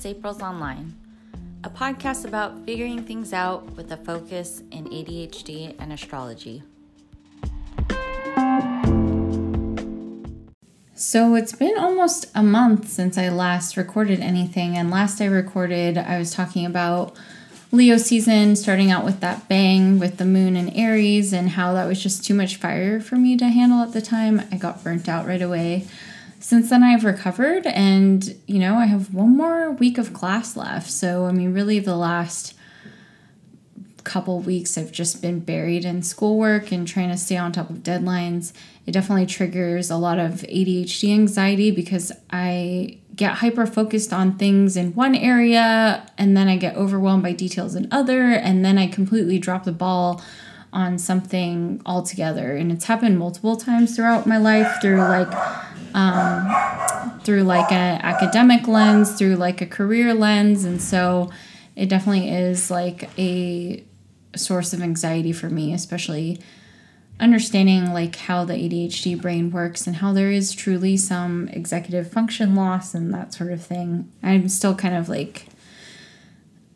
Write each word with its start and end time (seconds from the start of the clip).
it's 0.00 0.06
April's 0.06 0.40
Online, 0.40 0.94
a 1.62 1.68
podcast 1.68 2.24
about 2.24 2.64
figuring 2.64 3.04
things 3.04 3.34
out 3.34 3.70
with 3.72 3.92
a 3.92 3.98
focus 3.98 4.62
in 4.70 4.86
ADHD 4.86 5.76
and 5.78 5.92
astrology. 5.92 6.62
So 10.94 11.34
it's 11.34 11.52
been 11.52 11.76
almost 11.76 12.30
a 12.34 12.42
month 12.42 12.88
since 12.88 13.18
I 13.18 13.28
last 13.28 13.76
recorded 13.76 14.20
anything, 14.20 14.74
and 14.74 14.90
last 14.90 15.20
I 15.20 15.26
recorded, 15.26 15.98
I 15.98 16.18
was 16.18 16.32
talking 16.32 16.64
about 16.64 17.14
Leo 17.70 17.98
season, 17.98 18.56
starting 18.56 18.90
out 18.90 19.04
with 19.04 19.20
that 19.20 19.48
bang 19.50 19.98
with 19.98 20.16
the 20.16 20.24
moon 20.24 20.56
and 20.56 20.74
Aries, 20.74 21.34
and 21.34 21.50
how 21.50 21.74
that 21.74 21.86
was 21.86 22.02
just 22.02 22.24
too 22.24 22.32
much 22.32 22.56
fire 22.56 23.00
for 23.00 23.16
me 23.16 23.36
to 23.36 23.48
handle 23.50 23.82
at 23.82 23.92
the 23.92 24.00
time. 24.00 24.40
I 24.50 24.56
got 24.56 24.82
burnt 24.82 25.10
out 25.10 25.26
right 25.26 25.42
away 25.42 25.86
since 26.40 26.70
then 26.70 26.82
I've 26.82 27.04
recovered 27.04 27.66
and 27.66 28.34
you 28.46 28.58
know 28.58 28.74
I 28.74 28.86
have 28.86 29.14
one 29.14 29.36
more 29.36 29.72
week 29.72 29.98
of 29.98 30.12
class 30.12 30.56
left. 30.56 30.90
So 30.90 31.26
I 31.26 31.32
mean 31.32 31.52
really 31.52 31.78
the 31.78 31.96
last 31.96 32.54
couple 34.02 34.40
weeks 34.40 34.78
I've 34.78 34.90
just 34.90 35.20
been 35.20 35.40
buried 35.40 35.84
in 35.84 36.02
schoolwork 36.02 36.72
and 36.72 36.88
trying 36.88 37.10
to 37.10 37.18
stay 37.18 37.36
on 37.36 37.52
top 37.52 37.68
of 37.68 37.76
deadlines. 37.78 38.52
It 38.86 38.92
definitely 38.92 39.26
triggers 39.26 39.90
a 39.90 39.96
lot 39.96 40.18
of 40.18 40.40
ADHD 40.40 41.12
anxiety 41.12 41.70
because 41.70 42.10
I 42.30 42.98
get 43.14 43.34
hyper 43.34 43.66
focused 43.66 44.12
on 44.12 44.38
things 44.38 44.78
in 44.78 44.94
one 44.94 45.14
area 45.14 46.10
and 46.16 46.34
then 46.34 46.48
I 46.48 46.56
get 46.56 46.74
overwhelmed 46.74 47.22
by 47.22 47.32
details 47.32 47.74
in 47.74 47.86
other 47.92 48.30
and 48.30 48.64
then 48.64 48.78
I 48.78 48.86
completely 48.86 49.38
drop 49.38 49.64
the 49.64 49.72
ball 49.72 50.22
on 50.72 50.96
something 50.98 51.82
altogether 51.84 52.56
and 52.56 52.72
it's 52.72 52.86
happened 52.86 53.18
multiple 53.18 53.56
times 53.56 53.94
throughout 53.94 54.26
my 54.26 54.38
life 54.38 54.80
through 54.80 55.00
like 55.00 55.30
um, 55.94 57.20
through 57.20 57.42
like 57.42 57.70
an 57.72 58.00
academic 58.02 58.68
lens, 58.68 59.16
through 59.16 59.36
like 59.36 59.60
a 59.60 59.66
career 59.66 60.14
lens. 60.14 60.64
And 60.64 60.80
so 60.80 61.30
it 61.76 61.88
definitely 61.88 62.30
is 62.30 62.70
like 62.70 63.10
a 63.18 63.84
source 64.36 64.72
of 64.72 64.82
anxiety 64.82 65.32
for 65.32 65.50
me, 65.50 65.72
especially 65.72 66.40
understanding 67.18 67.92
like 67.92 68.16
how 68.16 68.44
the 68.44 68.54
ADHD 68.54 69.20
brain 69.20 69.50
works 69.50 69.86
and 69.86 69.96
how 69.96 70.12
there 70.12 70.30
is 70.30 70.52
truly 70.52 70.96
some 70.96 71.48
executive 71.48 72.10
function 72.10 72.54
loss 72.54 72.94
and 72.94 73.12
that 73.12 73.34
sort 73.34 73.52
of 73.52 73.62
thing. 73.62 74.10
I'm 74.22 74.48
still 74.48 74.74
kind 74.74 74.94
of 74.94 75.08
like 75.08 75.46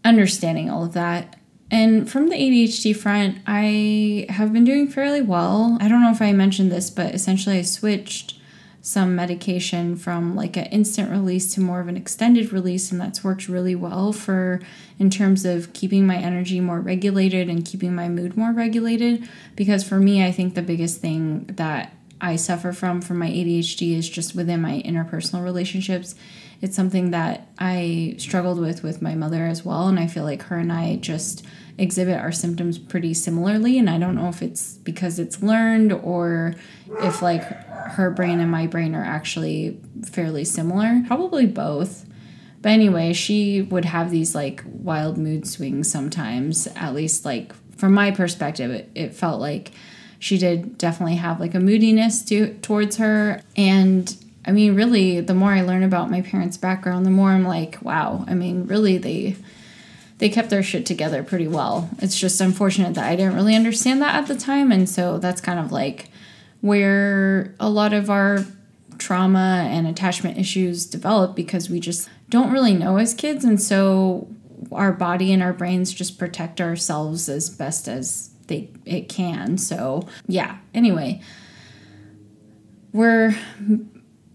understanding 0.04 0.70
all 0.70 0.84
of 0.84 0.92
that. 0.92 1.38
And 1.70 2.08
from 2.10 2.28
the 2.28 2.36
ADHD 2.36 2.94
front, 2.94 3.38
I 3.46 4.26
have 4.28 4.52
been 4.52 4.64
doing 4.64 4.86
fairly 4.86 5.22
well. 5.22 5.78
I 5.80 5.88
don't 5.88 6.02
know 6.02 6.12
if 6.12 6.20
I 6.20 6.32
mentioned 6.32 6.70
this, 6.70 6.90
but 6.90 7.14
essentially 7.14 7.58
I 7.58 7.62
switched 7.62 8.38
some 8.84 9.16
medication 9.16 9.96
from 9.96 10.36
like 10.36 10.58
an 10.58 10.66
instant 10.66 11.10
release 11.10 11.54
to 11.54 11.58
more 11.58 11.80
of 11.80 11.88
an 11.88 11.96
extended 11.96 12.52
release 12.52 12.92
and 12.92 13.00
that's 13.00 13.24
worked 13.24 13.48
really 13.48 13.74
well 13.74 14.12
for 14.12 14.60
in 14.98 15.08
terms 15.08 15.46
of 15.46 15.72
keeping 15.72 16.06
my 16.06 16.18
energy 16.18 16.60
more 16.60 16.78
regulated 16.78 17.48
and 17.48 17.64
keeping 17.64 17.94
my 17.94 18.10
mood 18.10 18.36
more 18.36 18.52
regulated. 18.52 19.26
Because 19.56 19.82
for 19.82 19.96
me 19.96 20.22
I 20.22 20.30
think 20.30 20.54
the 20.54 20.60
biggest 20.60 21.00
thing 21.00 21.46
that 21.54 21.96
I 22.20 22.36
suffer 22.36 22.74
from 22.74 23.00
from 23.00 23.18
my 23.18 23.30
ADHD 23.30 23.96
is 23.96 24.06
just 24.06 24.34
within 24.34 24.60
my 24.60 24.82
interpersonal 24.84 25.42
relationships. 25.42 26.14
It's 26.60 26.76
something 26.76 27.10
that 27.10 27.48
I 27.58 28.16
struggled 28.18 28.60
with 28.60 28.82
with 28.82 29.00
my 29.00 29.14
mother 29.14 29.46
as 29.46 29.64
well 29.64 29.88
and 29.88 29.98
I 29.98 30.08
feel 30.08 30.24
like 30.24 30.42
her 30.42 30.58
and 30.58 30.70
I 30.70 30.96
just 30.96 31.42
exhibit 31.76 32.18
our 32.20 32.30
symptoms 32.30 32.78
pretty 32.78 33.12
similarly 33.12 33.78
and 33.78 33.90
I 33.90 33.98
don't 33.98 34.14
know 34.14 34.28
if 34.28 34.42
it's 34.42 34.74
because 34.74 35.18
it's 35.18 35.42
learned 35.42 35.92
or 35.92 36.54
if 37.00 37.20
like 37.20 37.42
her 37.42 38.10
brain 38.10 38.40
and 38.40 38.50
my 38.50 38.66
brain 38.66 38.94
are 38.94 39.04
actually 39.04 39.80
fairly 40.04 40.44
similar. 40.44 41.02
Probably 41.06 41.46
both. 41.46 42.06
But 42.62 42.70
anyway, 42.70 43.12
she 43.12 43.60
would 43.60 43.84
have 43.84 44.10
these 44.10 44.34
like 44.34 44.62
wild 44.66 45.18
mood 45.18 45.46
swings 45.46 45.90
sometimes, 45.90 46.66
at 46.76 46.94
least 46.94 47.24
like 47.24 47.52
from 47.76 47.92
my 47.92 48.10
perspective, 48.10 48.70
it, 48.70 48.90
it 48.94 49.14
felt 49.14 49.40
like 49.40 49.72
she 50.18 50.38
did 50.38 50.78
definitely 50.78 51.16
have 51.16 51.40
like 51.40 51.54
a 51.54 51.60
moodiness 51.60 52.22
to, 52.26 52.54
towards 52.60 52.96
her. 52.96 53.42
And 53.56 54.16
I 54.46 54.52
mean, 54.52 54.74
really, 54.74 55.20
the 55.20 55.34
more 55.34 55.50
I 55.50 55.62
learn 55.62 55.82
about 55.82 56.10
my 56.10 56.22
parents' 56.22 56.56
background, 56.56 57.04
the 57.04 57.10
more 57.10 57.30
I'm 57.30 57.44
like, 57.44 57.78
wow, 57.82 58.24
I 58.26 58.34
mean, 58.34 58.66
really, 58.66 58.96
they 58.96 59.36
they 60.18 60.28
kept 60.28 60.50
their 60.50 60.62
shit 60.62 60.86
together 60.86 61.22
pretty 61.22 61.48
well. 61.48 61.90
It's 61.98 62.18
just 62.18 62.40
unfortunate 62.40 62.94
that 62.94 63.04
I 63.04 63.16
didn't 63.16 63.34
really 63.34 63.54
understand 63.54 64.00
that 64.02 64.14
at 64.14 64.28
the 64.28 64.36
time. 64.36 64.70
And 64.70 64.88
so 64.88 65.18
that's 65.18 65.40
kind 65.40 65.58
of 65.58 65.72
like 65.72 66.08
where 66.60 67.54
a 67.58 67.68
lot 67.68 67.92
of 67.92 68.08
our 68.08 68.44
trauma 68.98 69.66
and 69.68 69.86
attachment 69.86 70.38
issues 70.38 70.86
develop 70.86 71.34
because 71.34 71.68
we 71.68 71.80
just 71.80 72.08
don't 72.30 72.52
really 72.52 72.74
know 72.74 72.96
as 72.96 73.12
kids. 73.12 73.44
And 73.44 73.60
so 73.60 74.28
our 74.72 74.92
body 74.92 75.32
and 75.32 75.42
our 75.42 75.52
brains 75.52 75.92
just 75.92 76.18
protect 76.18 76.60
ourselves 76.60 77.28
as 77.28 77.50
best 77.50 77.88
as 77.88 78.30
they 78.46 78.70
it 78.84 79.08
can. 79.08 79.58
So, 79.58 80.06
yeah. 80.26 80.58
Anyway, 80.72 81.20
we're 82.92 83.36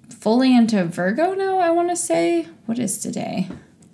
fully 0.09 0.55
into 0.55 0.83
Virgo 0.83 1.33
now, 1.33 1.59
I 1.59 1.69
want 1.71 1.89
to 1.89 1.95
say. 1.95 2.47
What 2.65 2.79
is 2.79 2.99
today? 2.99 3.47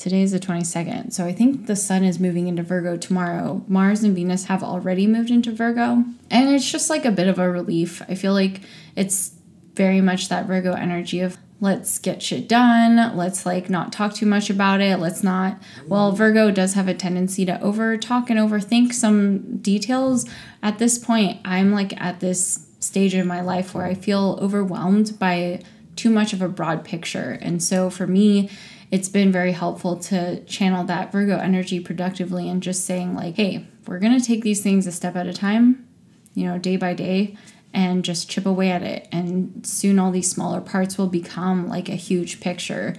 Today 0.06 0.22
is 0.22 0.34
the 0.34 0.40
22nd. 0.40 1.14
So 1.14 1.26
I 1.26 1.34
think 1.34 1.66
the 1.66 1.76
sun 1.76 2.04
is 2.04 2.20
moving 2.20 2.48
into 2.48 2.62
Virgo 2.62 2.96
tomorrow. 2.96 3.66
Mars 3.68 4.04
and 4.04 4.16
Venus 4.16 4.46
have 4.46 4.62
already 4.62 5.08
moved 5.08 5.32
into 5.32 5.52
Virgo. 5.52 6.04
And 6.30 6.50
it's 6.50 6.72
just 6.72 6.92
like 6.92 7.06
a 7.06 7.12
bit 7.12 7.28
of 7.28 7.40
a 7.40 7.50
relief. 7.50 8.04
I 8.08 8.14
feel 8.14 8.34
like 8.34 8.62
it's 8.96 9.34
very 9.74 10.02
much 10.02 10.30
that 10.30 10.46
Virgo 10.46 10.74
energy 10.74 11.22
of 11.22 11.40
let's 11.60 11.98
get 11.98 12.22
shit 12.22 12.48
done. 12.48 13.18
Let's 13.18 13.48
like 13.48 13.68
not 13.68 13.92
talk 13.92 14.14
too 14.14 14.28
much 14.28 14.52
about 14.52 14.80
it. 14.80 15.00
Let's 15.00 15.24
not. 15.24 15.60
Mm. 15.60 15.88
Well, 15.88 16.12
Virgo 16.12 16.52
does 16.52 16.76
have 16.76 16.88
a 16.88 16.94
tendency 16.94 17.44
to 17.48 17.60
over 17.60 17.98
talk 17.98 18.30
and 18.30 18.38
overthink 18.38 18.94
some 18.94 19.58
details. 19.58 20.30
At 20.62 20.78
this 20.78 21.00
point, 21.00 21.40
I'm 21.44 21.72
like 21.72 22.00
at 22.00 22.20
this 22.20 22.68
stage 22.80 23.16
of 23.16 23.26
my 23.26 23.42
life 23.42 23.74
where 23.74 23.86
I 23.86 23.96
feel 23.96 24.38
overwhelmed 24.40 25.18
by 25.18 25.64
too 25.96 26.12
much 26.12 26.32
of 26.32 26.44
a 26.44 26.48
broad 26.48 26.84
picture. 26.86 27.40
And 27.42 27.64
so 27.64 27.90
for 27.90 28.06
me, 28.06 28.52
it's 28.96 29.10
been 29.10 29.30
very 29.30 29.52
helpful 29.52 29.98
to 29.98 30.42
channel 30.46 30.86
that 30.86 31.12
Virgo 31.12 31.38
energy 31.38 31.82
productively 31.82 32.48
and 32.48 32.64
just 32.64 32.86
saying, 32.86 33.14
like, 33.14 33.36
hey, 33.36 33.66
we're 33.86 34.00
going 34.00 34.18
to 34.18 34.26
take 34.26 34.42
these 34.42 34.64
things 34.64 34.88
a 34.88 34.92
step 34.94 35.18
at 35.18 35.28
a 35.28 35.34
time, 35.34 35.86
you 36.34 36.46
know, 36.46 36.58
day 36.58 36.78
by 36.78 36.94
day, 36.94 37.36
and 37.74 38.06
just 38.06 38.30
chip 38.30 38.46
away 38.46 38.72
at 38.72 38.84
it. 38.84 39.10
And 39.12 39.68
soon 39.68 40.00
all 40.00 40.12
these 40.12 40.32
smaller 40.32 40.62
parts 40.62 40.98
will 40.98 41.08
become 41.08 41.68
like 41.68 41.90
a 41.90 41.96
huge 41.96 42.40
picture. 42.40 42.96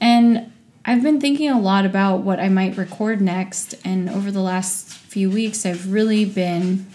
And 0.00 0.52
I've 0.84 1.02
been 1.02 1.20
thinking 1.20 1.50
a 1.50 1.58
lot 1.58 1.84
about 1.84 2.18
what 2.18 2.38
I 2.38 2.48
might 2.48 2.76
record 2.76 3.20
next. 3.20 3.74
And 3.84 4.08
over 4.08 4.30
the 4.30 4.40
last 4.40 4.86
few 4.86 5.30
weeks, 5.30 5.66
I've 5.66 5.90
really 5.90 6.26
been 6.26 6.86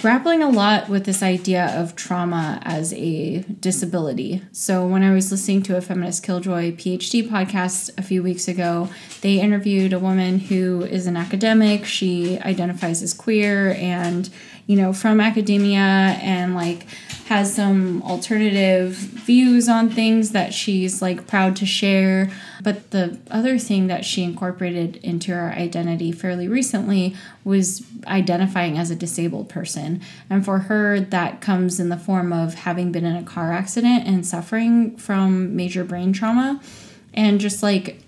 grappling 0.00 0.42
a 0.42 0.48
lot 0.48 0.88
with 0.88 1.04
this 1.04 1.22
idea 1.22 1.66
of 1.78 1.94
trauma 1.94 2.58
as 2.62 2.92
a 2.94 3.40
disability. 3.60 4.42
So, 4.50 4.86
when 4.86 5.02
I 5.02 5.12
was 5.12 5.30
listening 5.30 5.62
to 5.64 5.76
a 5.76 5.82
Feminist 5.82 6.22
Killjoy 6.22 6.72
PhD 6.72 7.28
podcast 7.28 7.90
a 7.98 8.02
few 8.02 8.22
weeks 8.22 8.48
ago, 8.48 8.88
they 9.20 9.38
interviewed 9.38 9.92
a 9.92 9.98
woman 9.98 10.38
who 10.38 10.82
is 10.82 11.06
an 11.06 11.18
academic. 11.18 11.84
She 11.84 12.38
identifies 12.38 13.02
as 13.02 13.12
queer 13.12 13.74
and, 13.74 14.30
you 14.66 14.76
know, 14.76 14.94
from 14.94 15.20
academia 15.20 15.80
and 16.22 16.54
like 16.54 16.86
has 17.30 17.54
some 17.54 18.02
alternative 18.02 18.90
views 18.90 19.68
on 19.68 19.88
things 19.88 20.32
that 20.32 20.52
she's 20.52 21.00
like 21.00 21.28
proud 21.28 21.54
to 21.54 21.64
share. 21.64 22.28
But 22.60 22.90
the 22.90 23.20
other 23.30 23.56
thing 23.56 23.86
that 23.86 24.04
she 24.04 24.24
incorporated 24.24 24.96
into 24.96 25.30
her 25.30 25.52
identity 25.52 26.10
fairly 26.10 26.48
recently 26.48 27.14
was 27.44 27.86
identifying 28.08 28.76
as 28.76 28.90
a 28.90 28.96
disabled 28.96 29.48
person. 29.48 30.00
And 30.28 30.44
for 30.44 30.58
her, 30.58 30.98
that 30.98 31.40
comes 31.40 31.78
in 31.78 31.88
the 31.88 31.96
form 31.96 32.32
of 32.32 32.54
having 32.54 32.90
been 32.90 33.04
in 33.04 33.14
a 33.14 33.22
car 33.22 33.52
accident 33.52 34.08
and 34.08 34.26
suffering 34.26 34.96
from 34.96 35.54
major 35.54 35.84
brain 35.84 36.12
trauma 36.12 36.60
and 37.14 37.38
just 37.38 37.62
like 37.62 38.02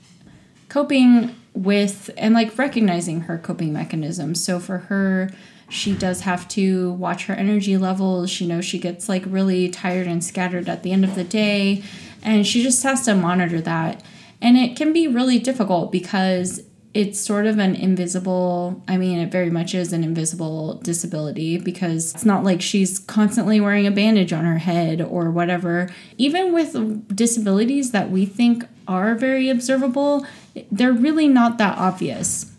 coping 0.69 1.33
with 1.55 2.11
and 2.17 2.35
like 2.35 2.59
recognizing 2.59 3.21
her 3.21 3.39
coping 3.39 3.73
mechanisms. 3.73 4.43
So 4.45 4.59
for 4.59 4.79
her, 4.79 5.31
she 5.73 5.95
does 5.95 6.21
have 6.21 6.47
to 6.49 6.93
watch 6.93 7.25
her 7.25 7.35
energy 7.35 7.79
levels. 7.79 8.31
She 8.31 8.47
knows 8.47 8.65
she 8.67 8.79
gets 8.79 9.09
like 9.09 9.25
really 9.27 9.71
tired 9.71 10.07
and 10.07 10.23
scattered 10.23 10.69
at 10.69 10.83
the 10.83 10.93
end 10.93 11.03
of 11.03 11.15
the 11.15 11.25
day, 11.25 11.83
and 12.23 12.47
she 12.47 12.63
just 12.63 12.83
has 12.83 13.07
to 13.07 13.15
monitor 13.15 13.59
that. 13.63 14.03
And 14.43 14.59
it 14.59 14.77
can 14.77 14.93
be 14.93 15.09
really 15.09 15.39
difficult 15.39 15.91
because 15.91 16.63
it's 16.93 17.19
sort 17.19 17.47
of 17.47 17.59
an 17.59 17.75
invisible, 17.75 18.83
I 18.87 18.99
mean, 18.99 19.19
it 19.19 19.33
very 19.33 19.49
much 19.49 19.75
is 19.75 19.95
an 19.95 20.05
invisible 20.05 20.75
disability 20.75 21.57
because 21.57 22.15
it's 22.15 22.27
not 22.27 22.45
like 22.45 22.61
she's 22.61 22.99
constantly 22.99 23.59
wearing 23.59 23.87
a 23.87 23.91
bandage 23.91 24.35
on 24.35 24.45
her 24.45 24.59
head 24.59 25.01
or 25.01 25.31
whatever. 25.31 25.89
Even 26.19 26.53
with 26.53 27.17
disabilities 27.17 27.93
that 27.93 28.11
we 28.11 28.27
think 28.27 28.67
are 28.87 29.15
very 29.15 29.49
observable, 29.49 30.27
they're 30.71 30.93
really 30.93 31.29
not 31.29 31.57
that 31.57 31.79
obvious 31.79 32.52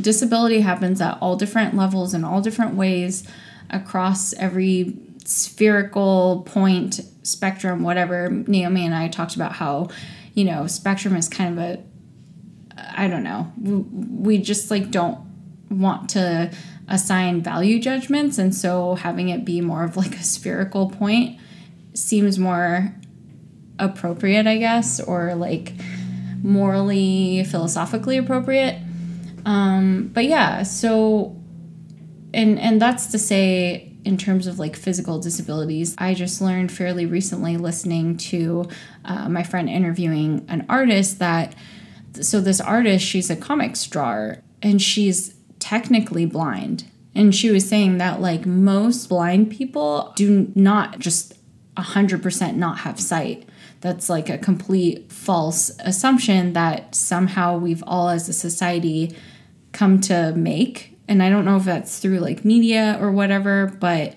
disability 0.00 0.60
happens 0.60 1.00
at 1.00 1.18
all 1.20 1.36
different 1.36 1.74
levels 1.74 2.14
in 2.14 2.24
all 2.24 2.40
different 2.40 2.74
ways 2.74 3.26
across 3.70 4.32
every 4.34 4.96
spherical 5.24 6.42
point 6.46 7.00
spectrum 7.22 7.82
whatever 7.82 8.30
naomi 8.30 8.84
and 8.84 8.94
i 8.94 9.08
talked 9.08 9.36
about 9.36 9.52
how 9.52 9.88
you 10.38 10.44
know, 10.44 10.68
spectrum 10.68 11.16
is 11.16 11.28
kind 11.28 11.58
of 11.58 11.64
a, 11.64 11.82
I 12.96 13.08
don't 13.08 13.24
know, 13.24 13.52
we 13.60 14.38
just 14.38 14.70
like 14.70 14.92
don't 14.92 15.18
want 15.68 16.10
to 16.10 16.52
assign 16.86 17.42
value 17.42 17.80
judgments. 17.80 18.38
And 18.38 18.54
so 18.54 18.94
having 18.94 19.30
it 19.30 19.44
be 19.44 19.60
more 19.60 19.82
of 19.82 19.96
like 19.96 20.14
a 20.14 20.22
spherical 20.22 20.90
point 20.90 21.40
seems 21.92 22.38
more 22.38 22.94
appropriate, 23.80 24.46
I 24.46 24.58
guess, 24.58 25.00
or 25.00 25.34
like 25.34 25.72
morally, 26.40 27.42
philosophically 27.42 28.16
appropriate. 28.16 28.80
Um, 29.44 30.10
but 30.12 30.24
yeah, 30.24 30.62
so 30.62 31.36
and 32.34 32.58
and 32.58 32.80
that's 32.80 33.06
to 33.08 33.18
say 33.18 33.92
in 34.04 34.16
terms 34.16 34.46
of 34.46 34.58
like 34.58 34.76
physical 34.76 35.18
disabilities 35.18 35.94
i 35.98 36.14
just 36.14 36.40
learned 36.40 36.70
fairly 36.70 37.04
recently 37.04 37.56
listening 37.56 38.16
to 38.16 38.66
uh, 39.04 39.28
my 39.28 39.42
friend 39.42 39.68
interviewing 39.68 40.44
an 40.48 40.64
artist 40.68 41.18
that 41.18 41.54
so 42.20 42.40
this 42.40 42.60
artist 42.60 43.04
she's 43.04 43.28
a 43.28 43.36
comics 43.36 43.84
drawer 43.86 44.38
and 44.62 44.80
she's 44.80 45.34
technically 45.58 46.26
blind. 46.26 46.84
And 47.14 47.34
she 47.34 47.50
was 47.50 47.68
saying 47.68 47.98
that 47.98 48.20
like 48.20 48.46
most 48.46 49.08
blind 49.08 49.50
people 49.50 50.12
do 50.16 50.50
not 50.54 50.98
just 50.98 51.34
100% 51.78 52.56
not 52.56 52.78
have 52.80 53.00
sight. 53.00 53.48
That's 53.80 54.10
like 54.10 54.28
a 54.28 54.38
complete 54.38 55.12
false 55.12 55.70
assumption 55.80 56.52
that 56.54 56.94
somehow 56.94 57.58
we've 57.58 57.84
all 57.86 58.08
as 58.08 58.28
a 58.28 58.32
society 58.32 59.16
come 59.72 60.00
to 60.02 60.32
make. 60.34 60.98
And 61.06 61.22
I 61.22 61.30
don't 61.30 61.44
know 61.44 61.56
if 61.56 61.64
that's 61.64 61.98
through 61.98 62.18
like 62.18 62.44
media 62.44 62.98
or 63.00 63.12
whatever, 63.12 63.74
but 63.80 64.16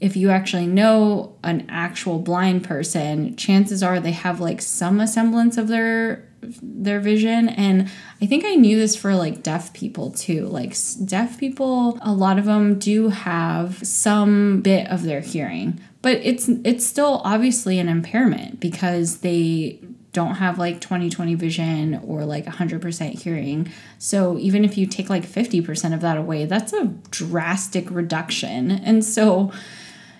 if 0.00 0.16
you 0.16 0.30
actually 0.30 0.66
know 0.66 1.36
an 1.44 1.66
actual 1.68 2.18
blind 2.18 2.64
person, 2.64 3.36
chances 3.36 3.82
are 3.82 4.00
they 4.00 4.12
have 4.12 4.40
like 4.40 4.60
some 4.60 5.06
semblance 5.06 5.56
of 5.56 5.68
their 5.68 6.28
their 6.62 7.00
vision. 7.00 7.48
And 7.48 7.90
I 8.20 8.26
think 8.26 8.44
I 8.44 8.54
knew 8.54 8.78
this 8.78 8.96
for 8.96 9.14
like 9.14 9.42
deaf 9.42 9.72
people 9.72 10.10
too. 10.10 10.46
Like 10.46 10.76
deaf 11.04 11.38
people, 11.38 11.98
a 12.02 12.12
lot 12.12 12.38
of 12.38 12.44
them 12.44 12.78
do 12.78 13.08
have 13.08 13.86
some 13.86 14.60
bit 14.60 14.88
of 14.88 15.04
their 15.04 15.20
hearing, 15.20 15.80
but 16.04 16.20
it's 16.22 16.50
it's 16.64 16.84
still 16.84 17.22
obviously 17.24 17.78
an 17.78 17.88
impairment 17.88 18.60
because 18.60 19.20
they 19.20 19.80
don't 20.12 20.34
have 20.34 20.58
like 20.58 20.78
20/20 20.78 21.34
vision 21.34 21.98
or 22.06 22.26
like 22.26 22.44
100% 22.44 23.22
hearing. 23.22 23.72
So 23.98 24.36
even 24.36 24.66
if 24.66 24.76
you 24.76 24.86
take 24.86 25.08
like 25.08 25.24
50% 25.24 25.94
of 25.94 26.02
that 26.02 26.18
away, 26.18 26.44
that's 26.44 26.74
a 26.74 26.92
drastic 27.10 27.90
reduction. 27.90 28.70
And 28.70 29.02
so 29.02 29.50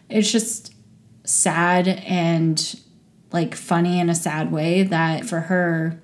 it's 0.09 0.33
just 0.33 0.73
sad 1.25 1.87
and 1.87 2.81
like 3.31 3.55
funny 3.55 4.01
in 4.01 4.09
a 4.09 4.15
sad 4.15 4.51
way 4.51 4.85
that 4.85 5.27
for 5.27 5.41
her 5.41 6.01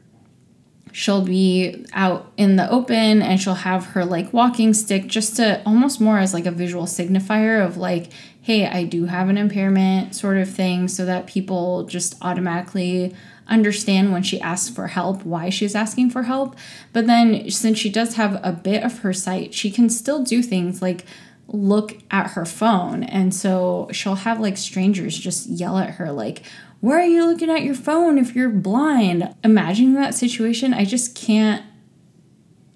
she'll 0.92 1.24
be 1.24 1.86
out 1.92 2.32
in 2.36 2.56
the 2.56 2.70
open 2.70 3.22
and 3.22 3.40
she'll 3.40 3.54
have 3.54 3.86
her 3.86 4.04
like 4.04 4.32
walking 4.32 4.74
stick 4.74 5.06
just 5.06 5.36
to 5.36 5.62
almost 5.64 6.00
more 6.00 6.18
as 6.18 6.34
like 6.34 6.46
a 6.46 6.50
visual 6.50 6.84
signifier 6.84 7.64
of 7.64 7.76
like 7.76 8.10
hey 8.42 8.66
i 8.66 8.84
do 8.84 9.06
have 9.06 9.28
an 9.28 9.38
impairment 9.38 10.14
sort 10.14 10.36
of 10.36 10.48
thing 10.48 10.88
so 10.88 11.04
that 11.04 11.26
people 11.26 11.84
just 11.84 12.16
automatically 12.22 13.14
understand 13.50 14.12
when 14.12 14.22
she 14.22 14.40
asks 14.40 14.74
for 14.74 14.86
help 14.86 15.24
why 15.24 15.50
she's 15.50 15.74
asking 15.74 16.08
for 16.08 16.22
help. 16.22 16.56
But 16.92 17.06
then, 17.06 17.50
since 17.50 17.78
she 17.78 17.90
does 17.90 18.14
have 18.14 18.40
a 18.42 18.52
bit 18.52 18.84
of 18.84 19.00
her 19.00 19.12
sight, 19.12 19.52
she 19.52 19.70
can 19.70 19.90
still 19.90 20.22
do 20.22 20.42
things 20.42 20.80
like 20.80 21.04
look 21.48 21.98
at 22.10 22.30
her 22.30 22.46
phone. 22.46 23.02
And 23.02 23.34
so 23.34 23.88
she'll 23.92 24.14
have 24.14 24.40
like 24.40 24.56
strangers 24.56 25.18
just 25.18 25.48
yell 25.48 25.78
at 25.78 25.94
her, 25.94 26.12
like, 26.12 26.42
why 26.78 26.94
are 26.94 27.04
you 27.04 27.26
looking 27.26 27.50
at 27.50 27.62
your 27.62 27.74
phone 27.74 28.16
if 28.16 28.34
you're 28.34 28.48
blind? 28.48 29.34
Imagining 29.44 29.94
that 29.94 30.14
situation, 30.14 30.72
I 30.72 30.84
just 30.84 31.14
can't 31.14 31.62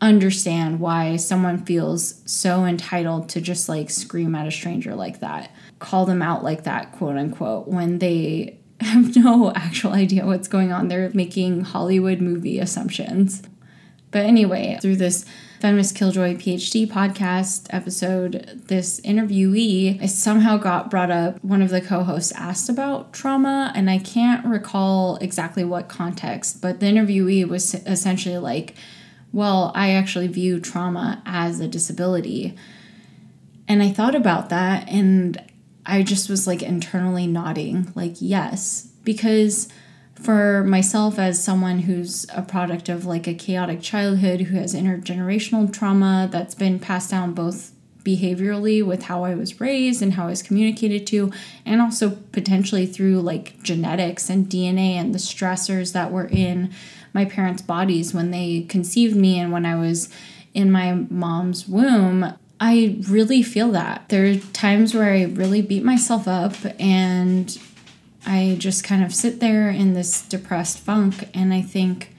understand 0.04 0.80
why 0.80 1.16
someone 1.16 1.64
feels 1.64 2.22
so 2.30 2.66
entitled 2.66 3.30
to 3.30 3.40
just 3.40 3.68
like 3.68 3.88
scream 3.88 4.34
at 4.34 4.46
a 4.46 4.50
stranger 4.50 4.94
like 4.94 5.20
that, 5.20 5.50
call 5.78 6.04
them 6.04 6.20
out 6.20 6.44
like 6.44 6.64
that, 6.64 6.92
quote 6.92 7.16
unquote, 7.16 7.66
when 7.66 7.98
they 7.98 8.60
have 8.80 9.16
no 9.16 9.50
actual 9.54 9.92
idea 9.92 10.26
what's 10.26 10.46
going 10.46 10.72
on. 10.72 10.88
They're 10.88 11.10
making 11.14 11.64
Hollywood 11.64 12.20
movie 12.20 12.58
assumptions. 12.58 13.42
But 14.10 14.26
anyway, 14.26 14.78
through 14.80 14.96
this 14.96 15.24
Feminist 15.60 15.96
Killjoy 15.96 16.34
PhD 16.36 16.86
podcast 16.86 17.66
episode, 17.70 18.62
this 18.68 19.00
interviewee 19.00 20.00
I 20.02 20.06
somehow 20.06 20.58
got 20.58 20.90
brought 20.90 21.10
up. 21.10 21.42
One 21.42 21.62
of 21.62 21.70
the 21.70 21.80
co 21.80 22.04
hosts 22.04 22.30
asked 22.32 22.68
about 22.68 23.12
trauma, 23.12 23.72
and 23.74 23.90
I 23.90 23.98
can't 23.98 24.44
recall 24.44 25.16
exactly 25.16 25.64
what 25.64 25.88
context, 25.88 26.60
but 26.60 26.78
the 26.78 26.86
interviewee 26.86 27.48
was 27.48 27.74
essentially 27.74 28.38
like, 28.38 28.76
Well, 29.34 29.72
I 29.74 29.90
actually 29.90 30.28
view 30.28 30.60
trauma 30.60 31.20
as 31.26 31.58
a 31.58 31.66
disability. 31.66 32.54
And 33.66 33.82
I 33.82 33.90
thought 33.90 34.14
about 34.14 34.48
that, 34.50 34.88
and 34.88 35.42
I 35.84 36.04
just 36.04 36.30
was 36.30 36.46
like 36.46 36.62
internally 36.62 37.26
nodding, 37.26 37.90
like, 37.96 38.14
yes, 38.20 38.92
because 39.02 39.68
for 40.14 40.62
myself 40.62 41.18
as 41.18 41.42
someone 41.42 41.80
who's 41.80 42.26
a 42.32 42.42
product 42.42 42.88
of 42.88 43.06
like 43.06 43.26
a 43.26 43.34
chaotic 43.34 43.82
childhood 43.82 44.42
who 44.42 44.56
has 44.56 44.72
intergenerational 44.72 45.72
trauma 45.72 46.28
that's 46.30 46.54
been 46.54 46.78
passed 46.78 47.10
down 47.10 47.34
both 47.34 47.72
behaviorally 48.04 48.84
with 48.84 49.04
how 49.04 49.24
I 49.24 49.34
was 49.34 49.60
raised 49.60 50.02
and 50.02 50.14
how 50.14 50.26
I 50.26 50.30
was 50.30 50.42
communicated 50.42 51.06
to, 51.08 51.32
and 51.64 51.80
also 51.80 52.10
potentially 52.32 52.86
through 52.86 53.20
like 53.20 53.62
genetics 53.62 54.28
and 54.30 54.46
DNA 54.46 54.92
and 54.94 55.14
the 55.14 55.18
stressors 55.18 55.92
that 55.92 56.12
were 56.12 56.26
in 56.26 56.72
my 57.12 57.24
parents' 57.24 57.62
bodies 57.62 58.12
when 58.12 58.30
they 58.30 58.66
conceived 58.68 59.16
me 59.16 59.38
and 59.38 59.52
when 59.52 59.64
I 59.64 59.76
was 59.76 60.08
in 60.52 60.70
my 60.70 60.92
mom's 61.10 61.66
womb. 61.66 62.34
I 62.60 62.98
really 63.08 63.42
feel 63.42 63.72
that. 63.72 64.08
There 64.08 64.26
are 64.26 64.36
times 64.36 64.94
where 64.94 65.12
I 65.12 65.24
really 65.24 65.62
beat 65.62 65.82
myself 65.82 66.28
up 66.28 66.54
and 66.78 67.56
I 68.26 68.56
just 68.58 68.84
kind 68.84 69.04
of 69.04 69.14
sit 69.14 69.40
there 69.40 69.68
in 69.68 69.94
this 69.94 70.22
depressed 70.22 70.78
funk 70.78 71.28
and 71.34 71.52
I 71.52 71.62
think, 71.62 72.13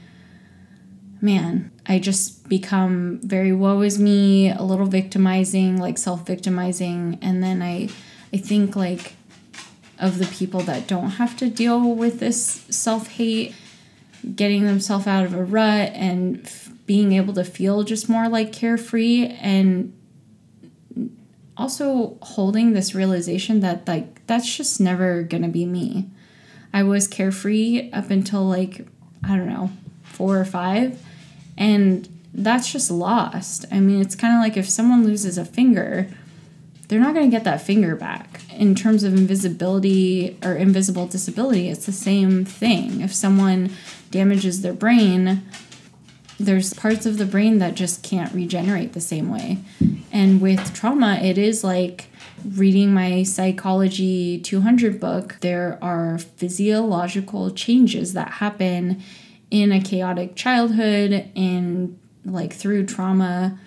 man, 1.21 1.71
I 1.85 1.99
just 1.99 2.47
become 2.49 3.19
very 3.23 3.53
woe 3.53 3.81
is 3.81 3.99
me, 3.99 4.51
a 4.51 4.61
little 4.61 4.85
victimizing, 4.85 5.77
like 5.77 5.97
self 5.97 6.25
victimizing. 6.25 7.19
And 7.21 7.43
then 7.43 7.61
I, 7.61 7.89
I 8.33 8.37
think 8.37 8.75
like 8.75 9.13
of 9.99 10.17
the 10.17 10.25
people 10.25 10.61
that 10.61 10.87
don't 10.87 11.11
have 11.11 11.37
to 11.37 11.49
deal 11.49 11.93
with 11.93 12.19
this 12.19 12.65
self 12.69 13.07
hate, 13.07 13.55
getting 14.35 14.65
themselves 14.65 15.07
out 15.07 15.25
of 15.25 15.33
a 15.33 15.43
rut 15.43 15.91
and 15.93 16.45
f- 16.45 16.69
being 16.85 17.13
able 17.13 17.33
to 17.33 17.43
feel 17.43 17.83
just 17.83 18.09
more 18.09 18.27
like 18.27 18.51
carefree 18.51 19.27
and 19.39 19.93
also 21.57 22.17
holding 22.21 22.73
this 22.73 22.93
realization 22.93 23.61
that 23.61 23.87
like 23.87 24.25
that's 24.27 24.55
just 24.55 24.81
never 24.81 25.23
gonna 25.23 25.47
be 25.47 25.65
me. 25.65 26.09
I 26.73 26.83
was 26.83 27.07
carefree 27.07 27.89
up 27.91 28.09
until 28.09 28.45
like 28.45 28.85
I 29.23 29.29
don't 29.29 29.47
know 29.49 29.69
four 30.15 30.39
or 30.39 30.45
five, 30.45 31.01
and 31.57 32.07
that's 32.33 32.71
just 32.71 32.91
lost. 32.91 33.65
I 33.71 33.79
mean, 33.79 34.01
it's 34.01 34.15
kind 34.15 34.33
of 34.33 34.41
like 34.41 34.57
if 34.57 34.69
someone 34.69 35.03
loses 35.03 35.37
a 35.37 35.45
finger, 35.45 36.09
they're 36.87 36.99
not 36.99 37.13
going 37.13 37.29
to 37.29 37.35
get 37.35 37.43
that 37.45 37.61
finger 37.61 37.95
back. 37.95 38.41
In 38.51 38.75
terms 38.75 39.03
of 39.03 39.13
invisibility 39.13 40.37
or 40.43 40.53
invisible 40.53 41.07
disability, 41.07 41.69
it's 41.69 41.85
the 41.85 41.91
same 41.91 42.45
thing. 42.45 43.01
If 43.01 43.13
someone 43.13 43.71
damages 44.11 44.61
their 44.61 44.73
brain, 44.73 45.43
there's 46.39 46.73
parts 46.73 47.05
of 47.05 47.17
the 47.17 47.25
brain 47.25 47.59
that 47.59 47.75
just 47.75 48.03
can't 48.03 48.33
regenerate 48.33 48.93
the 48.93 49.01
same 49.01 49.31
way. 49.31 49.59
And 50.11 50.41
with 50.41 50.73
trauma, 50.73 51.15
it 51.15 51.37
is 51.37 51.63
like 51.63 52.07
reading 52.43 52.93
my 52.93 53.23
Psychology 53.23 54.39
200 54.39 54.99
book, 54.99 55.37
there 55.41 55.79
are 55.81 56.17
physiological 56.17 57.51
changes 57.51 58.13
that 58.13 58.33
happen 58.33 59.01
in 59.51 59.71
a 59.71 59.81
chaotic 59.81 60.35
childhood 60.35 61.29
and 61.35 61.99
like 62.25 62.53
through 62.53 62.85
trauma 62.85 63.59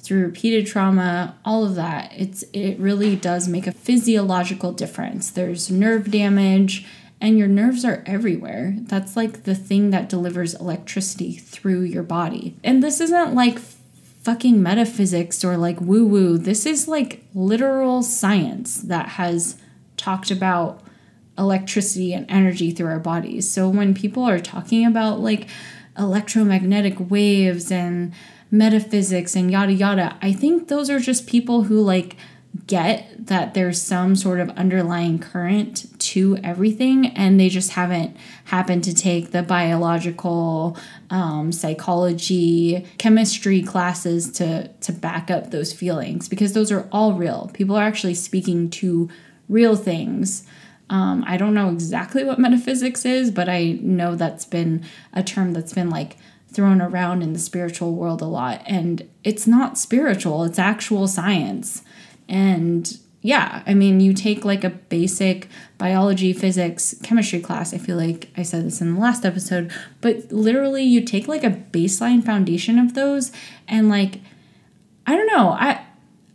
through 0.00 0.22
repeated 0.22 0.66
trauma 0.66 1.36
all 1.44 1.64
of 1.64 1.74
that 1.74 2.10
it's 2.16 2.44
it 2.52 2.78
really 2.78 3.16
does 3.16 3.48
make 3.48 3.66
a 3.66 3.72
physiological 3.72 4.72
difference 4.72 5.30
there's 5.30 5.70
nerve 5.70 6.10
damage 6.10 6.86
and 7.20 7.38
your 7.38 7.48
nerves 7.48 7.84
are 7.84 8.02
everywhere. 8.06 8.74
That's 8.78 9.16
like 9.16 9.44
the 9.44 9.54
thing 9.54 9.90
that 9.90 10.08
delivers 10.08 10.54
electricity 10.54 11.32
through 11.32 11.82
your 11.82 12.02
body. 12.02 12.56
And 12.62 12.82
this 12.82 13.00
isn't 13.00 13.34
like 13.34 13.58
fucking 13.58 14.62
metaphysics 14.62 15.44
or 15.44 15.56
like 15.56 15.80
woo 15.80 16.04
woo. 16.06 16.38
This 16.38 16.66
is 16.66 16.88
like 16.88 17.24
literal 17.34 18.02
science 18.02 18.76
that 18.82 19.10
has 19.10 19.56
talked 19.96 20.30
about 20.30 20.82
electricity 21.38 22.12
and 22.12 22.26
energy 22.28 22.70
through 22.70 22.88
our 22.88 22.98
bodies. 22.98 23.50
So 23.50 23.68
when 23.68 23.94
people 23.94 24.24
are 24.24 24.38
talking 24.38 24.86
about 24.86 25.20
like 25.20 25.48
electromagnetic 25.98 27.10
waves 27.10 27.70
and 27.70 28.12
metaphysics 28.50 29.34
and 29.34 29.50
yada 29.50 29.72
yada, 29.72 30.18
I 30.22 30.32
think 30.32 30.68
those 30.68 30.90
are 30.90 31.00
just 31.00 31.26
people 31.26 31.64
who 31.64 31.80
like 31.80 32.16
get 32.66 33.26
that 33.26 33.54
there's 33.54 33.80
some 33.80 34.16
sort 34.16 34.40
of 34.40 34.48
underlying 34.50 35.18
current 35.18 35.86
to 35.98 36.36
everything 36.42 37.06
and 37.08 37.38
they 37.38 37.48
just 37.48 37.72
haven't 37.72 38.16
happened 38.44 38.82
to 38.84 38.94
take 38.94 39.30
the 39.30 39.42
biological 39.42 40.76
um, 41.10 41.52
psychology 41.52 42.86
chemistry 42.98 43.62
classes 43.62 44.30
to 44.30 44.68
to 44.80 44.92
back 44.92 45.30
up 45.30 45.50
those 45.50 45.72
feelings 45.72 46.28
because 46.28 46.52
those 46.54 46.72
are 46.72 46.88
all 46.90 47.12
real 47.14 47.50
people 47.52 47.76
are 47.76 47.84
actually 47.84 48.14
speaking 48.14 48.70
to 48.70 49.08
real 49.48 49.76
things 49.76 50.46
um, 50.90 51.24
i 51.26 51.36
don't 51.36 51.54
know 51.54 51.70
exactly 51.70 52.24
what 52.24 52.38
metaphysics 52.38 53.04
is 53.04 53.30
but 53.30 53.48
i 53.48 53.78
know 53.82 54.14
that's 54.14 54.44
been 54.44 54.84
a 55.12 55.22
term 55.22 55.52
that's 55.52 55.72
been 55.74 55.90
like 55.90 56.16
thrown 56.48 56.80
around 56.80 57.22
in 57.22 57.32
the 57.32 57.38
spiritual 57.38 57.94
world 57.94 58.22
a 58.22 58.26
lot 58.26 58.62
and 58.66 59.08
it's 59.24 59.46
not 59.46 59.76
spiritual 59.76 60.44
it's 60.44 60.58
actual 60.58 61.06
science 61.06 61.82
and 62.28 62.98
yeah, 63.26 63.64
I 63.66 63.74
mean, 63.74 63.98
you 63.98 64.12
take 64.12 64.44
like 64.44 64.62
a 64.62 64.70
basic 64.70 65.48
biology, 65.78 66.32
physics, 66.32 66.94
chemistry 67.02 67.40
class. 67.40 67.74
I 67.74 67.78
feel 67.78 67.96
like 67.96 68.30
I 68.36 68.44
said 68.44 68.64
this 68.64 68.80
in 68.80 68.94
the 68.94 69.00
last 69.00 69.24
episode, 69.24 69.72
but 70.00 70.30
literally, 70.30 70.84
you 70.84 71.00
take 71.00 71.26
like 71.26 71.42
a 71.42 71.50
baseline 71.50 72.24
foundation 72.24 72.78
of 72.78 72.94
those, 72.94 73.32
and 73.66 73.88
like, 73.88 74.20
I 75.08 75.16
don't 75.16 75.26
know, 75.26 75.50
I. 75.50 75.85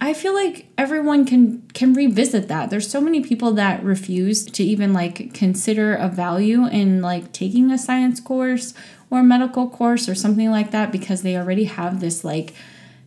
I 0.03 0.15
feel 0.15 0.33
like 0.33 0.65
everyone 0.79 1.25
can 1.27 1.61
can 1.75 1.93
revisit 1.93 2.47
that. 2.47 2.71
There's 2.71 2.89
so 2.89 2.99
many 2.99 3.21
people 3.21 3.51
that 3.53 3.83
refuse 3.83 4.43
to 4.45 4.63
even 4.63 4.93
like 4.93 5.31
consider 5.35 5.93
a 5.93 6.09
value 6.09 6.65
in 6.65 7.03
like 7.03 7.31
taking 7.31 7.71
a 7.71 7.77
science 7.77 8.19
course 8.19 8.73
or 9.11 9.21
medical 9.21 9.69
course 9.69 10.09
or 10.09 10.15
something 10.15 10.49
like 10.49 10.71
that 10.71 10.91
because 10.91 11.21
they 11.21 11.37
already 11.37 11.65
have 11.65 11.99
this 11.99 12.23
like 12.23 12.55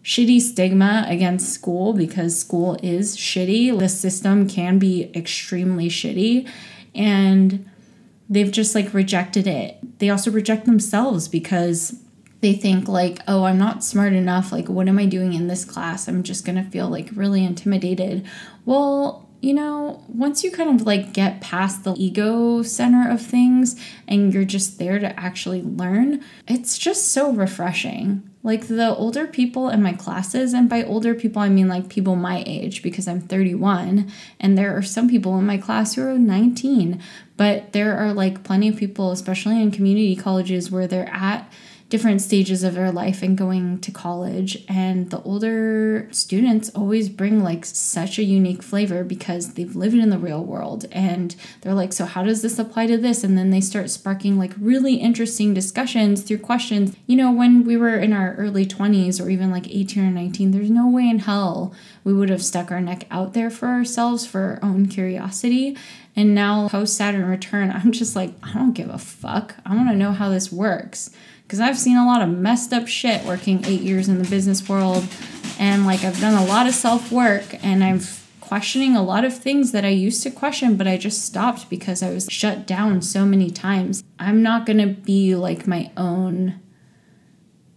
shitty 0.05 0.41
stigma 0.41 1.05
against 1.09 1.53
school 1.53 1.95
because 1.95 2.39
school 2.39 2.79
is 2.81 3.17
shitty. 3.17 3.77
The 3.77 3.89
system 3.89 4.49
can 4.49 4.79
be 4.79 5.11
extremely 5.17 5.89
shitty 5.89 6.49
and 6.95 7.69
they've 8.31 8.53
just 8.53 8.73
like 8.73 8.95
rejected 8.95 9.49
it. 9.49 9.99
They 9.99 10.11
also 10.11 10.31
reject 10.31 10.65
themselves 10.65 11.27
because 11.27 12.04
they 12.45 12.53
think 12.53 12.89
like, 12.89 13.21
"Oh, 13.27 13.45
I'm 13.45 13.59
not 13.59 13.83
smart 13.83 14.13
enough. 14.13 14.53
Like 14.53 14.69
what 14.69 14.87
am 14.87 14.99
I 14.99 15.07
doing 15.07 15.33
in 15.33 15.49
this 15.49 15.65
class? 15.65 16.07
I'm 16.07 16.23
just 16.23 16.45
going 16.45 16.63
to 16.63 16.71
feel 16.71 16.89
like 16.89 17.09
really 17.15 17.43
intimidated." 17.43 18.27
Well, 18.67 19.27
you 19.41 19.53
know, 19.53 20.03
once 20.09 20.43
you 20.45 20.51
kind 20.51 20.79
of 20.79 20.87
like 20.87 21.13
get 21.13 21.41
past 21.41 21.85
the 21.85 21.95
ego 21.99 22.63
center 22.63 23.11
of 23.11 23.21
things 23.21 23.79
and 24.09 24.33
you're 24.33 24.45
just 24.45 24.79
there 24.79 24.99
to 24.99 25.21
actually 25.21 25.63
learn, 25.63 26.25
it's 26.49 26.79
just 26.79 27.13
so 27.13 27.31
refreshing. 27.33 28.23
Like 28.43 28.69
the 28.69 28.95
older 28.95 29.27
people 29.27 29.71
in 29.71 29.83
my 29.83 29.93
classes, 29.93 30.53
and 30.53 30.69
by 30.69 30.83
older 30.83 31.15
people, 31.15 31.41
I 31.41 31.49
mean 31.49 31.69
like 31.69 31.89
people 31.89 32.15
my 32.15 32.43
age 32.47 32.83
because 32.83 33.09
I'm 33.09 33.23
31, 33.23 34.11
and 34.39 34.57
there 34.57 34.77
are 34.77 34.83
some 34.83 35.09
people 35.09 35.39
in 35.39 35.47
my 35.47 35.57
class 35.57 35.95
who 35.95 36.07
are 36.07 36.19
19, 36.19 37.01
but 37.39 37.73
there 37.73 37.97
are 37.97 38.13
like 38.13 38.45
plenty 38.45 38.69
of 38.69 38.77
people, 38.77 39.13
especially 39.13 39.63
in 39.63 39.71
community 39.71 40.15
colleges, 40.15 40.71
where 40.71 40.87
they're 40.87 41.09
at 41.11 41.51
different 41.95 42.21
stages 42.21 42.65
of 42.65 42.75
their 42.75 42.91
life 42.91 43.23
and 43.23 43.39
going 43.39 43.79
to 43.79 43.93
college. 43.93 44.65
And 44.69 45.11
the 45.11 45.23
older 45.23 46.09
students 46.11 46.69
always 46.71 47.09
bring 47.09 47.41
like 47.41 47.65
such 47.65 48.19
a 48.19 48.25
unique 48.25 48.65
flavor 48.65 49.05
because 49.05 49.55
they've 49.55 49.77
lived 49.77 49.95
in 49.95 50.11
the 50.11 50.19
real 50.19 50.43
world 50.43 50.87
and 50.91 51.37
they're 51.61 51.73
like, 51.73 51.93
so 51.93 52.05
how 52.05 52.25
does 52.25 52.43
this 52.43 52.59
apply 52.59 52.89
to 52.89 52.99
this? 52.99 53.23
And 53.23 53.39
then 53.39 53.51
they 53.51 53.61
start 53.61 53.91
sparking 53.91 54.37
like 54.37 54.55
really 54.59 54.97
interesting 54.97 55.55
discussions 55.55 56.23
through 56.23 56.39
questions. 56.39 56.97
You 57.07 57.15
know, 57.15 57.31
when 57.31 57.63
we 57.63 57.77
were 57.77 57.95
in 57.95 58.13
our 58.13 58.35
early 58.35 58.67
20s 58.67 59.25
or 59.25 59.31
even 59.31 59.53
like 59.53 59.73
18 59.73 60.05
or 60.05 60.11
19, 60.11 60.51
there's 60.51 60.71
no 60.71 60.91
way 60.91 61.09
in 61.09 61.21
hell 61.21 61.73
we 62.03 62.13
would 62.13 62.29
have 62.29 62.43
stuck 62.43 62.73
our 62.73 62.81
neck 62.81 63.07
out 63.09 63.35
there 63.35 63.51
for 63.51 63.69
ourselves 63.69 64.27
for 64.27 64.41
our 64.41 64.69
own 64.69 64.87
curiosity. 64.87 65.77
And 66.17 66.35
now, 66.35 66.69
post 66.69 66.97
Saturn 66.97 67.27
return, 67.27 67.71
I'm 67.75 67.93
just 67.93 68.17
like, 68.17 68.33
I 68.43 68.53
don't 68.53 68.73
give 68.73 68.89
a 68.89 68.99
fuck. 68.99 69.55
I 69.65 69.77
want 69.77 69.91
to 69.91 69.95
know 69.95 70.11
how 70.11 70.29
this 70.29 70.51
works 70.51 71.11
because 71.45 71.61
I've 71.61 71.79
seen 71.79 71.97
a 71.97 72.07
lot 72.07 72.23
of 72.23 72.29
messed 72.29 72.73
up 72.73 72.89
shit 72.89 73.25
working 73.25 73.65
eight 73.67 73.83
years 73.83 74.09
in 74.09 74.21
the 74.21 74.29
business 74.29 74.69
world. 74.69 75.07
And 75.59 75.87
like, 75.87 76.03
I've 76.03 76.21
done 76.21 76.35
a 76.35 76.45
lot 76.47 76.67
of 76.67 76.75
self 76.75 77.13
work 77.13 77.45
and 77.65 77.85
I'm 77.85 78.01
questioning 78.41 78.97
a 78.97 79.03
lot 79.03 79.25
of 79.25 79.37
things 79.37 79.73
that 79.73 79.85
I 79.85 79.89
used 79.89 80.23
to 80.23 80.31
question, 80.31 80.77
but 80.77 80.87
I 80.87 80.97
just 80.97 81.25
stopped 81.25 81.71
because 81.71 82.03
I 82.03 82.11
was 82.11 82.27
shut 82.31 82.67
down 82.67 83.03
so 83.03 83.25
many 83.25 83.51
times. 83.51 84.03
I'm 84.19 84.43
not 84.43 84.67
going 84.67 84.79
to 84.79 84.87
be 84.87 85.35
like 85.35 85.67
my 85.67 85.91
own 85.97 86.61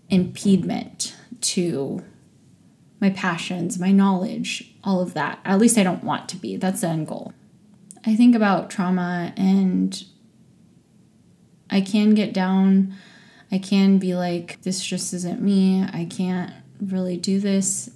impediment 0.09 1.15
to 1.41 2.03
my 2.99 3.09
passions, 3.09 3.79
my 3.79 3.91
knowledge, 3.91 4.73
all 4.83 5.01
of 5.01 5.13
that. 5.13 5.39
At 5.45 5.59
least 5.59 5.77
I 5.77 5.83
don't 5.83 6.03
want 6.03 6.27
to 6.29 6.37
be. 6.37 6.57
That's 6.57 6.81
the 6.81 6.87
end 6.87 7.07
goal. 7.07 7.33
I 8.05 8.15
think 8.15 8.35
about 8.35 8.69
trauma 8.69 9.33
and 9.37 10.03
I 11.69 11.81
can 11.81 12.13
get 12.13 12.33
down 12.33 12.95
I 13.51 13.57
can 13.59 13.97
be 13.97 14.13
like, 14.15 14.61
this 14.61 14.83
just 14.83 15.13
isn't 15.13 15.41
me. 15.41 15.83
I 15.83 16.05
can't 16.09 16.51
really 16.81 17.17
do 17.17 17.39
this. 17.39 17.89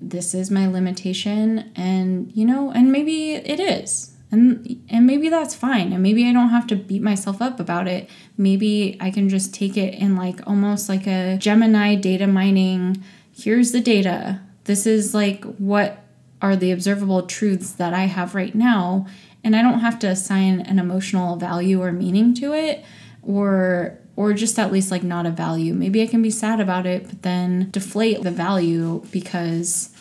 This 0.00 0.34
is 0.34 0.50
my 0.50 0.66
limitation. 0.66 1.70
And, 1.74 2.30
you 2.34 2.44
know, 2.44 2.70
and 2.70 2.92
maybe 2.92 3.34
it 3.34 3.58
is. 3.58 4.12
And, 4.30 4.84
and 4.88 5.06
maybe 5.06 5.28
that's 5.28 5.54
fine. 5.54 5.92
And 5.92 6.02
maybe 6.02 6.28
I 6.28 6.32
don't 6.32 6.50
have 6.50 6.66
to 6.68 6.76
beat 6.76 7.02
myself 7.02 7.40
up 7.40 7.60
about 7.60 7.88
it. 7.88 8.08
Maybe 8.36 8.96
I 9.00 9.10
can 9.10 9.28
just 9.28 9.54
take 9.54 9.76
it 9.76 9.94
in 9.94 10.16
like 10.16 10.46
almost 10.46 10.88
like 10.88 11.06
a 11.06 11.36
Gemini 11.38 11.94
data 11.94 12.26
mining. 12.26 13.02
Here's 13.36 13.72
the 13.72 13.80
data. 13.80 14.40
This 14.64 14.86
is 14.86 15.14
like 15.14 15.44
what 15.44 16.02
are 16.42 16.56
the 16.56 16.72
observable 16.72 17.22
truths 17.22 17.72
that 17.72 17.94
I 17.94 18.04
have 18.04 18.34
right 18.34 18.54
now. 18.54 19.06
And 19.42 19.54
I 19.54 19.62
don't 19.62 19.80
have 19.80 19.98
to 20.00 20.08
assign 20.08 20.60
an 20.60 20.78
emotional 20.78 21.36
value 21.36 21.80
or 21.82 21.92
meaning 21.92 22.34
to 22.34 22.52
it 22.52 22.84
or 23.22 23.98
or 24.16 24.32
just 24.32 24.58
at 24.58 24.72
least 24.72 24.90
like 24.90 25.02
not 25.02 25.26
a 25.26 25.30
value. 25.30 25.74
Maybe 25.74 26.02
I 26.02 26.06
can 26.06 26.22
be 26.22 26.30
sad 26.30 26.58
about 26.58 26.86
it, 26.86 27.06
but 27.08 27.22
then 27.22 27.70
deflate 27.70 28.22
the 28.22 28.30
value 28.30 29.04
because 29.12 29.94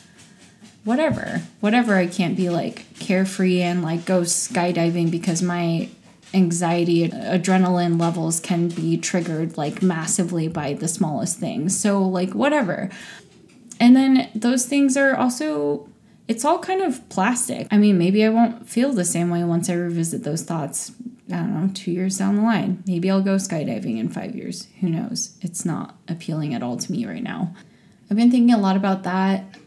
whatever, 0.86 1.42
whatever, 1.60 1.96
I 1.96 2.08
can't 2.08 2.38
be 2.38 2.50
like 2.50 2.86
carefree 3.00 3.62
and 3.62 3.84
like 3.84 4.06
go 4.06 4.22
skydiving 4.22 5.12
because 5.12 5.42
my 5.42 5.90
anxiety, 6.34 7.10
adrenaline 7.10 8.00
levels 8.00 8.40
can 8.40 8.70
be 8.70 8.98
triggered 8.98 9.58
like 9.58 9.82
massively 9.82 10.48
by 10.48 10.74
the 10.74 10.88
smallest 10.88 11.38
things. 11.40 11.78
So, 11.80 12.02
like, 12.02 12.34
whatever. 12.34 12.90
And 13.80 13.96
then 13.96 14.30
those 14.34 14.66
things 14.66 14.96
are 14.96 15.16
also, 15.16 15.90
it's 16.28 16.46
all 16.46 16.60
kind 16.60 16.82
of 16.82 17.08
plastic. 17.10 17.68
I 17.72 17.78
mean, 17.78 17.98
maybe 17.98 18.24
I 18.24 18.30
won't 18.30 18.68
feel 18.68 18.94
the 18.94 19.06
same 19.06 19.30
way 19.30 19.44
once 19.44 19.70
I 19.70 19.74
revisit 19.74 20.24
those 20.24 20.44
thoughts 20.44 20.92
I 21.32 21.38
don't 21.38 21.54
know, 21.54 21.72
two 21.74 21.92
years 21.92 22.18
down 22.18 22.36
the 22.36 22.42
line. 22.44 22.84
Maybe 22.86 23.10
I'll 23.10 23.22
go 23.22 23.36
skydiving 23.36 23.98
in 23.98 24.10
five 24.10 24.36
years. 24.36 24.68
Who 24.80 24.90
knows? 24.90 25.38
It's 25.42 25.66
not 25.66 25.98
appealing 26.08 26.54
at 26.54 26.62
all 26.62 26.78
to 26.78 26.92
me 26.92 27.06
right 27.06 27.24
now. 27.24 27.56
I've 28.10 28.18
been 28.18 28.30
thinking 28.30 28.54
a 28.54 28.60
lot 28.60 28.76
about 28.76 29.04
that. 29.04 29.58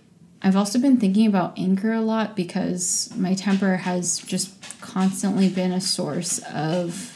I've 0.41 0.57
also 0.57 0.79
been 0.79 0.99
thinking 0.99 1.27
about 1.27 1.59
anger 1.59 1.93
a 1.93 2.01
lot 2.01 2.37
because 2.37 3.13
my 3.17 3.35
temper 3.35 3.77
has 3.77 4.21
just 4.21 4.81
constantly 4.81 5.49
been 5.49 5.73
a 5.73 5.81
source 5.81 6.39
of 6.53 7.15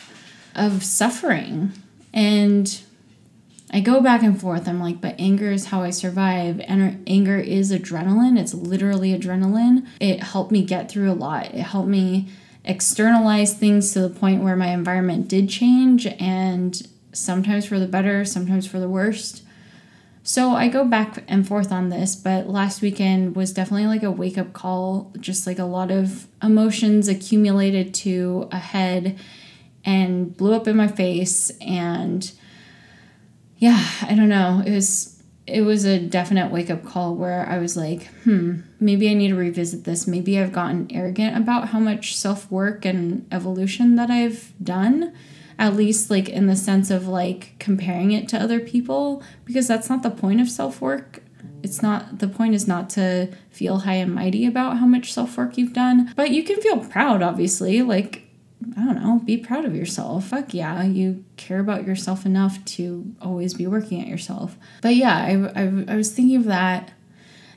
of 0.54 0.84
suffering. 0.84 1.72
And 2.12 2.82
I 3.70 3.80
go 3.80 4.00
back 4.00 4.22
and 4.22 4.38
forth. 4.38 4.68
I'm 4.68 4.80
like, 4.80 5.00
but 5.00 5.14
anger 5.18 5.50
is 5.50 5.66
how 5.66 5.82
I 5.82 5.90
survive. 5.90 6.60
And 6.60 7.02
anger 7.08 7.38
is 7.38 7.72
adrenaline. 7.72 8.38
It's 8.38 8.52
literally 8.52 9.18
adrenaline. 9.18 9.86
It 9.98 10.22
helped 10.22 10.52
me 10.52 10.62
get 10.64 10.90
through 10.90 11.10
a 11.10 11.14
lot. 11.14 11.46
It 11.46 11.62
helped 11.62 11.88
me 11.88 12.28
externalize 12.64 13.54
things 13.54 13.92
to 13.92 14.00
the 14.00 14.10
point 14.10 14.42
where 14.42 14.56
my 14.56 14.68
environment 14.68 15.28
did 15.28 15.48
change 15.48 16.06
and 16.06 16.86
sometimes 17.12 17.66
for 17.66 17.78
the 17.78 17.86
better, 17.86 18.24
sometimes 18.24 18.66
for 18.66 18.78
the 18.78 18.88
worst. 18.88 19.42
So 20.24 20.50
I 20.50 20.68
go 20.68 20.84
back 20.84 21.24
and 21.26 21.46
forth 21.46 21.72
on 21.72 21.88
this, 21.88 22.14
but 22.14 22.48
last 22.48 22.80
weekend 22.80 23.34
was 23.34 23.52
definitely 23.52 23.88
like 23.88 24.04
a 24.04 24.10
wake 24.10 24.38
up 24.38 24.52
call, 24.52 25.12
just 25.18 25.46
like 25.46 25.58
a 25.58 25.64
lot 25.64 25.90
of 25.90 26.28
emotions 26.40 27.08
accumulated 27.08 27.92
to 27.94 28.48
a 28.52 28.58
head 28.58 29.18
and 29.84 30.36
blew 30.36 30.54
up 30.54 30.68
in 30.68 30.76
my 30.76 30.86
face 30.86 31.50
and 31.60 32.30
yeah, 33.58 33.84
I 34.02 34.14
don't 34.14 34.28
know. 34.28 34.62
It 34.64 34.72
was 34.72 35.11
it 35.46 35.62
was 35.62 35.84
a 35.84 35.98
definite 35.98 36.52
wake 36.52 36.70
up 36.70 36.84
call 36.84 37.14
where 37.14 37.46
I 37.48 37.58
was 37.58 37.76
like, 37.76 38.06
hmm, 38.24 38.60
maybe 38.78 39.10
I 39.10 39.14
need 39.14 39.28
to 39.28 39.34
revisit 39.34 39.84
this. 39.84 40.06
Maybe 40.06 40.38
I've 40.38 40.52
gotten 40.52 40.86
arrogant 40.90 41.36
about 41.36 41.68
how 41.68 41.80
much 41.80 42.16
self 42.16 42.50
work 42.50 42.84
and 42.84 43.26
evolution 43.32 43.96
that 43.96 44.10
I've 44.10 44.52
done, 44.62 45.12
at 45.58 45.74
least 45.74 46.10
like 46.10 46.28
in 46.28 46.46
the 46.46 46.56
sense 46.56 46.90
of 46.90 47.08
like 47.08 47.54
comparing 47.58 48.12
it 48.12 48.28
to 48.28 48.40
other 48.40 48.60
people, 48.60 49.22
because 49.44 49.66
that's 49.66 49.88
not 49.88 50.02
the 50.02 50.10
point 50.10 50.40
of 50.40 50.48
self 50.48 50.80
work. 50.80 51.22
It's 51.64 51.82
not, 51.82 52.18
the 52.18 52.28
point 52.28 52.54
is 52.54 52.66
not 52.66 52.90
to 52.90 53.32
feel 53.50 53.78
high 53.78 53.94
and 53.94 54.14
mighty 54.14 54.46
about 54.46 54.78
how 54.78 54.86
much 54.86 55.12
self 55.12 55.36
work 55.36 55.58
you've 55.58 55.72
done, 55.72 56.12
but 56.14 56.30
you 56.30 56.44
can 56.44 56.60
feel 56.60 56.78
proud, 56.78 57.20
obviously. 57.22 57.82
Like, 57.82 58.21
I 58.76 58.84
don't 58.84 59.02
know, 59.02 59.20
be 59.24 59.36
proud 59.36 59.64
of 59.64 59.74
yourself. 59.74 60.26
Fuck 60.26 60.54
yeah, 60.54 60.82
you 60.84 61.24
care 61.36 61.60
about 61.60 61.86
yourself 61.86 62.26
enough 62.26 62.64
to 62.64 63.14
always 63.20 63.54
be 63.54 63.66
working 63.66 64.00
at 64.00 64.06
yourself. 64.06 64.56
But 64.80 64.96
yeah, 64.96 65.16
I, 65.16 65.62
I, 65.62 65.84
I 65.88 65.96
was 65.96 66.12
thinking 66.12 66.36
of 66.36 66.44
that 66.44 66.92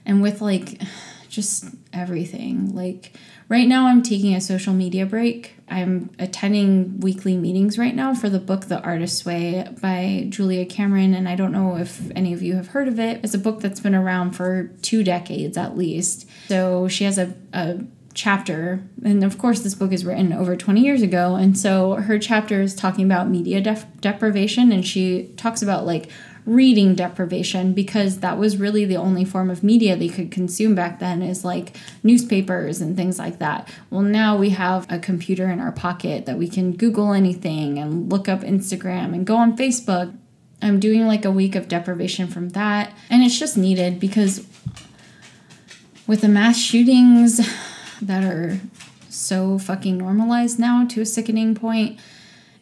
and 0.06 0.22
with 0.22 0.42
like 0.42 0.82
just 1.30 1.66
everything. 1.92 2.74
Like 2.74 3.14
right 3.50 3.68
now 3.68 3.88
I'm 3.88 4.02
taking 4.02 4.36
a 4.36 4.42
social 4.42 4.74
media 4.74 5.06
break. 5.06 5.56
I'm 5.68 6.12
attending 6.20 7.00
weekly 7.00 7.36
meetings 7.36 7.78
right 7.78 7.96
now 7.96 8.14
for 8.14 8.30
the 8.30 8.40
book 8.40 8.66
The 8.66 8.82
Artist's 8.82 9.26
Way 9.26 9.68
by 9.82 10.28
Julia 10.30 10.66
Cameron 10.66 11.14
and 11.14 11.28
I 11.28 11.36
don't 11.36 11.52
know 11.52 11.78
if 11.78 12.12
any 12.16 12.34
of 12.34 12.42
you 12.42 12.56
have 12.56 12.68
heard 12.68 12.88
of 12.88 13.00
it. 13.00 13.22
It's 13.24 13.34
a 13.34 13.40
book 13.40 13.62
that's 13.62 13.80
been 13.80 13.96
around 13.96 14.32
for 14.32 14.72
2 14.82 15.04
decades 15.04 15.58
at 15.58 15.78
least. 15.78 16.28
So 16.48 16.88
she 16.88 17.04
has 17.04 17.18
a, 17.18 17.34
a 17.52 17.80
chapter 18.16 18.82
and 19.04 19.24
of 19.24 19.38
course 19.38 19.60
this 19.60 19.76
book 19.76 19.92
is 19.92 20.06
written 20.06 20.32
over 20.32 20.56
20 20.56 20.82
years 20.82 21.02
ago 21.02 21.36
and 21.36 21.58
so 21.58 21.96
her 21.96 22.18
chapter 22.18 22.62
is 22.62 22.74
talking 22.74 23.06
about 23.06 23.30
media 23.30 23.62
def- 23.62 23.86
deprivation 24.00 24.72
and 24.72 24.88
she 24.88 25.32
talks 25.36 25.62
about 25.62 25.86
like 25.86 26.10
reading 26.46 26.96
deprivation 26.96 27.74
because 27.74 28.20
that 28.20 28.38
was 28.38 28.58
really 28.58 28.86
the 28.86 28.96
only 28.96 29.26
form 29.26 29.50
of 29.50 29.64
media 29.64 29.96
they 29.96 30.08
could 30.08 30.32
consume 30.32 30.76
back 30.76 31.00
then 31.00 31.22
is 31.22 31.44
like 31.44 31.76
newspapers 32.04 32.82
and 32.82 32.96
things 32.96 33.18
like 33.18 33.40
that. 33.40 33.68
Well, 33.90 34.04
now 34.04 34.38
we 34.38 34.52
have 34.52 34.90
a 34.92 35.00
computer 35.00 35.50
in 35.50 35.60
our 35.60 35.72
pocket 35.72 36.26
that 36.28 36.38
we 36.38 36.48
can 36.48 36.74
Google 36.74 37.14
anything 37.14 37.80
and 37.80 38.12
look 38.12 38.30
up 38.30 38.42
Instagram 38.42 39.14
and 39.14 39.26
go 39.26 39.36
on 39.36 39.58
Facebook. 39.58 40.16
I'm 40.62 40.80
doing 40.80 41.08
like 41.08 41.26
a 41.26 41.32
week 41.32 41.56
of 41.56 41.68
deprivation 41.68 42.28
from 42.28 42.50
that, 42.50 42.94
and 43.10 43.24
it's 43.24 43.38
just 43.38 43.58
needed 43.58 44.00
because 44.00 44.46
with 46.08 46.22
the 46.22 46.28
mass 46.28 46.58
shootings 46.58 47.42
that 48.02 48.24
are 48.24 48.60
so 49.10 49.58
fucking 49.58 49.98
normalized 49.98 50.60
now 50.60 50.86
to 50.88 51.02
a 51.02 51.06
sickening 51.06 51.56
point, 51.56 52.00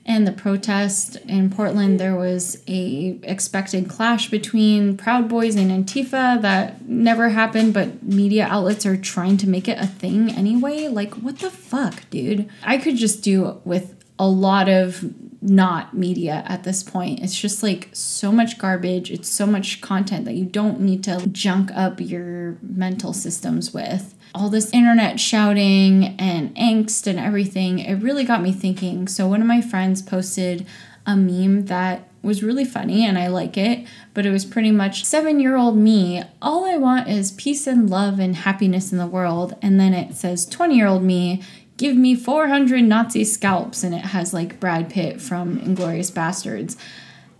and 0.06 0.28
the 0.28 0.34
protest 0.34 1.16
in 1.28 1.50
Portland, 1.50 1.98
there 2.00 2.16
was 2.16 2.62
a 2.68 3.18
expected 3.24 3.88
clash 3.88 4.30
between 4.30 4.98
Proud 4.98 5.30
Boys 5.30 5.56
and 5.56 5.72
Antifa 5.72 6.42
that 6.42 6.88
never 6.88 7.30
happened, 7.30 7.74
but 7.74 8.04
media 8.04 8.46
outlets 8.46 8.86
are 8.86 8.98
trying 8.98 9.38
to 9.38 9.48
make 9.48 9.70
it 9.70 9.80
a 9.80 9.88
thing 9.88 10.30
anyway. 10.30 10.90
Like, 10.90 11.14
what 11.14 11.40
the 11.40 11.50
fuck, 11.50 12.10
dude? 12.10 12.50
I 12.64 12.78
could 12.78 12.98
just 12.98 13.24
do 13.24 13.62
with 13.64 13.96
a 14.20 14.28
lot 14.28 14.68
of 14.68 15.06
not 15.44 15.94
media 15.94 16.44
at 16.48 16.64
this 16.64 16.84
point. 16.84 17.20
It's 17.22 17.40
just 17.40 17.62
like 17.62 17.90
so 17.92 18.32
much 18.32 18.58
garbage. 18.58 19.12
It's 19.12 19.30
so 19.30 19.46
much 19.46 19.82
content 19.82 20.26
that 20.26 20.36
you 20.36 20.46
don't 20.46 20.80
need 20.80 21.04
to 21.04 21.28
junk 21.28 21.70
up 21.76 22.00
your 22.00 22.58
mental 22.62 23.14
systems 23.14 23.74
with 23.74 24.16
all 24.36 24.50
this 24.50 24.72
internet 24.74 25.20
shouting 25.20 26.16
and 26.18 26.56
angst 26.56 27.08
and 27.08 27.20
everything, 27.20 27.80
it 27.80 27.96
really 28.02 28.24
got 28.24 28.42
me 28.42 28.52
thinking. 28.52 29.08
So, 29.08 29.28
one 29.28 29.42
of 29.42 29.48
my 29.48 29.62
friends 29.62 30.02
posted 30.02 30.66
a 31.06 31.16
meme 31.16 31.66
that 31.66 32.08
was 32.22 32.42
really 32.42 32.64
funny 32.64 33.06
and 33.06 33.18
I 33.18 33.28
like 33.28 33.58
it, 33.58 33.86
but 34.14 34.26
it 34.26 34.32
was 34.32 34.46
pretty 34.46 34.72
much 34.72 35.04
seven 35.04 35.40
year 35.40 35.58
old 35.58 35.78
me. 35.78 36.24
All 36.42 36.66
I 36.66 36.78
want 36.78 37.10
is 37.10 37.32
peace 37.34 37.68
and 37.68 37.90
love 37.90 38.20
and 38.20 38.36
happiness 38.38 38.92
in 38.92 38.98
the 38.98 39.06
world. 39.06 39.56
And 39.62 39.80
then 39.80 39.94
it 39.94 40.16
says 40.16 40.46
20 40.46 40.76
year 40.76 40.88
old 40.88 41.04
me, 41.04 41.44
give 41.84 41.98
me 41.98 42.16
400 42.16 42.82
Nazi 42.82 43.26
scalps. 43.26 43.84
And 43.84 43.94
it 43.94 44.06
has 44.06 44.34
like 44.34 44.58
Brad 44.58 44.90
Pitt 44.90 45.20
from 45.20 45.60
Inglourious 45.60 46.14
Basterds. 46.14 46.78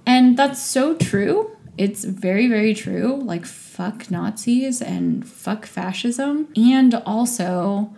And 0.06 0.36
that's 0.36 0.62
so 0.62 0.96
true. 0.98 1.56
It's 1.78 2.04
very, 2.04 2.50
very 2.50 2.74
true. 2.74 3.22
Like, 3.24 3.46
fuck 3.46 4.12
Nazis 4.12 4.82
and 4.82 5.26
fuck 5.26 5.66
fascism. 5.66 6.50
And 6.58 6.94
also, 7.06 7.94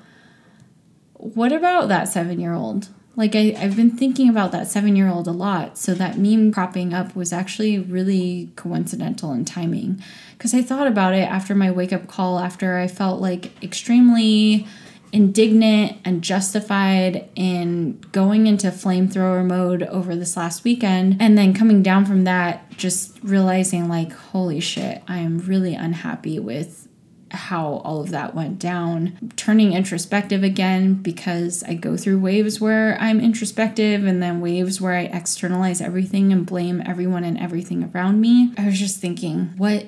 what 1.13 1.51
about 1.51 1.87
that 1.87 2.09
seven 2.09 2.39
year 2.39 2.53
old? 2.53 2.89
Like, 3.15 3.35
I, 3.35 3.55
I've 3.57 3.75
been 3.75 3.97
thinking 3.97 4.29
about 4.29 4.51
that 4.51 4.67
seven 4.67 4.95
year 4.95 5.09
old 5.09 5.27
a 5.27 5.31
lot. 5.31 5.79
So, 5.79 5.95
that 5.95 6.19
meme 6.19 6.51
cropping 6.51 6.93
up 6.93 7.15
was 7.15 7.33
actually 7.33 7.79
really 7.79 8.51
coincidental 8.55 9.33
in 9.33 9.45
timing. 9.45 9.99
Because 10.37 10.53
I 10.53 10.61
thought 10.61 10.85
about 10.85 11.15
it 11.15 11.27
after 11.27 11.55
my 11.55 11.71
wake 11.71 11.91
up 11.91 12.07
call, 12.07 12.37
after 12.37 12.77
I 12.77 12.87
felt 12.87 13.19
like 13.19 13.51
extremely 13.63 14.67
indignant 15.15 15.98
and 16.03 16.22
justified 16.22 17.29
in 17.36 17.98
going 18.12 18.48
into 18.48 18.67
flamethrower 18.67 19.45
mode 19.45 19.81
over 19.84 20.13
this 20.13 20.36
last 20.36 20.65
weekend. 20.65 21.15
And 21.21 21.38
then 21.38 21.54
coming 21.54 21.82
down 21.82 22.06
from 22.06 22.25
that, 22.25 22.69
just 22.71 23.17
realizing, 23.23 23.88
like, 23.88 24.12
holy 24.12 24.60
shit, 24.60 25.01
I 25.08 25.19
am 25.19 25.38
really 25.39 25.73
unhappy 25.73 26.38
with 26.38 26.89
how 27.32 27.82
all 27.86 28.01
of 28.01 28.10
that 28.10 28.36
went 28.36 28.60
down. 28.60 29.32
Turning 29.38 29.71
introspective 29.71 30.43
again 30.43 30.95
because 30.95 31.63
I 31.63 31.75
go 31.75 31.95
through 31.95 32.19
waves 32.19 32.60
where 32.60 32.97
I'm 32.99 33.21
introspective 33.21 34.04
and 34.04 34.21
then 34.21 34.41
waves 34.41 34.82
where 34.82 34.95
I 34.95 35.04
externalize 35.04 35.80
everything 35.80 36.34
and 36.34 36.45
blame 36.45 36.84
everyone 36.86 37.23
and 37.23 37.39
everything 37.39 37.89
around 37.95 38.19
me. 38.19 38.54
I 38.58 38.65
was 38.65 38.78
just 38.78 38.99
thinking, 38.99 39.54
what 39.56 39.86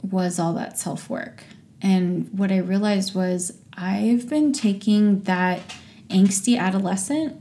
was 0.00 0.38
all 0.38 0.52
that 0.54 0.78
self 0.78 1.10
work? 1.10 1.42
And 1.82 2.28
what 2.38 2.52
I 2.52 2.58
realized 2.58 3.14
was 3.14 3.52
I've 3.82 4.28
been 4.28 4.52
taking 4.52 5.22
that 5.22 5.60
angsty 6.10 6.58
adolescent, 6.58 7.40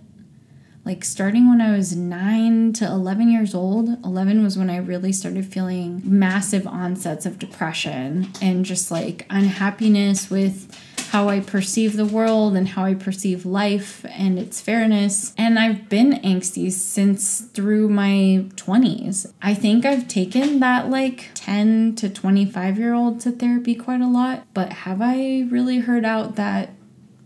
like 0.86 1.04
starting 1.04 1.49
when 1.49 1.60
I 1.60 1.75
was 1.75 1.97
nine 1.97 2.71
to 2.73 2.86
11 2.86 3.30
years 3.30 3.54
old. 3.54 3.89
11 4.06 4.41
was 4.41 4.58
when 4.58 4.69
I 4.69 4.78
really 4.78 5.12
started 5.12 5.45
feeling 5.45 6.02
massive 6.06 6.65
onsets 6.65 7.25
of 7.25 7.39
depression 7.39 8.32
and 8.41 8.63
just 8.63 8.89
like 8.89 9.25
unhappiness 9.30 10.30
with 10.30 10.73
how 11.10 11.28
I 11.28 11.39
perceive 11.39 11.95
the 11.95 12.06
world 12.06 12.56
and 12.56 12.67
how 12.69 12.84
I 12.84 12.93
perceive 12.93 13.45
life 13.45 14.06
and 14.10 14.38
its 14.38 14.62
fairness. 14.62 15.34
And 15.38 15.58
I've 15.58 15.89
been 15.89 16.13
angsty 16.22 16.72
since 16.72 17.41
through 17.41 17.89
my 17.89 18.45
20s. 18.56 19.32
I 19.41 19.54
think 19.54 19.86
I've 19.86 20.08
taken 20.08 20.60
that 20.60 20.89
like 20.89 21.32
10 21.34 21.95
to 21.95 22.10
25 22.10 22.78
year 22.78 22.93
old 22.93 23.19
to 23.22 23.32
therapy 23.32 23.74
quite 23.74 24.02
a 24.02 24.08
lot, 24.08 24.45
but 24.54 24.72
have 24.72 25.02
I 25.02 25.48
really 25.50 25.80
heard 25.80 26.06
out 26.06 26.36
that 26.36 26.74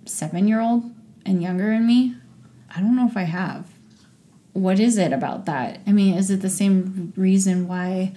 seven 0.05 0.47
year 0.47 0.61
old 0.61 0.91
and 1.25 1.41
younger 1.41 1.71
in 1.71 1.85
me? 1.85 2.15
I 2.75 2.79
don't 2.79 2.95
know 2.95 3.07
if 3.07 3.17
I 3.17 3.23
have. 3.23 3.69
What 4.53 4.79
is 4.79 4.97
it 4.97 5.11
about 5.11 5.45
that? 5.45 5.81
I 5.85 5.91
mean, 5.91 6.15
is 6.15 6.29
it 6.29 6.41
the 6.41 6.49
same 6.49 7.13
reason 7.15 7.67
why? 7.67 8.13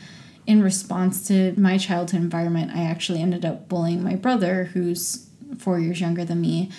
in 0.46 0.62
response 0.62 1.26
to 1.26 1.52
my 1.59 1.76
childhood 1.76 2.20
environment, 2.20 2.70
I 2.72 2.85
actually 2.85 3.20
ended 3.20 3.44
up 3.44 3.68
bullying 3.68 4.02
my 4.02 4.14
brother, 4.14 4.70
who's 4.72 5.26
four 5.59 5.78
years 5.78 6.00
younger 6.00 6.24
than 6.24 6.40
me. 6.40 6.70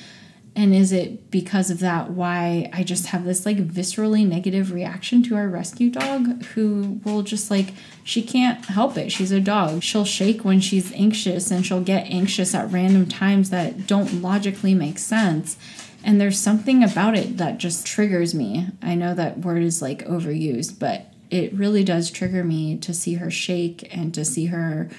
And 0.57 0.73
is 0.73 0.91
it 0.91 1.29
because 1.29 1.69
of 1.69 1.79
that 1.81 2.09
why 2.09 2.71
I 2.73 2.81
just 2.81 3.07
have 3.07 3.25
this 3.25 3.45
like 3.45 3.57
viscerally 3.57 4.25
negative 4.25 4.71
reaction 4.71 5.21
to 5.23 5.35
our 5.35 5.47
rescue 5.47 5.91
dog 5.91 6.43
who 6.45 6.99
will 7.03 7.21
just 7.21 7.51
like, 7.51 7.75
she 8.03 8.23
can't 8.23 8.65
help 8.65 8.97
it. 8.97 9.11
She's 9.11 9.31
a 9.31 9.39
dog. 9.39 9.83
She'll 9.83 10.03
shake 10.03 10.43
when 10.43 10.59
she's 10.59 10.91
anxious 10.93 11.51
and 11.51 11.63
she'll 11.63 11.81
get 11.81 12.07
anxious 12.07 12.55
at 12.55 12.71
random 12.71 13.07
times 13.07 13.51
that 13.51 13.85
don't 13.85 14.23
logically 14.23 14.73
make 14.73 14.97
sense. 14.97 15.57
And 16.03 16.19
there's 16.19 16.39
something 16.39 16.83
about 16.83 17.15
it 17.15 17.37
that 17.37 17.59
just 17.59 17.85
triggers 17.85 18.33
me. 18.33 18.69
I 18.81 18.95
know 18.95 19.13
that 19.13 19.39
word 19.39 19.61
is 19.61 19.83
like 19.83 20.07
overused, 20.07 20.79
but 20.79 21.13
it 21.29 21.53
really 21.53 21.83
does 21.83 22.09
trigger 22.09 22.43
me 22.43 22.77
to 22.77 22.95
see 22.95 23.15
her 23.15 23.29
shake 23.29 23.87
and 23.95 24.11
to 24.15 24.25
see 24.25 24.47
her 24.47 24.89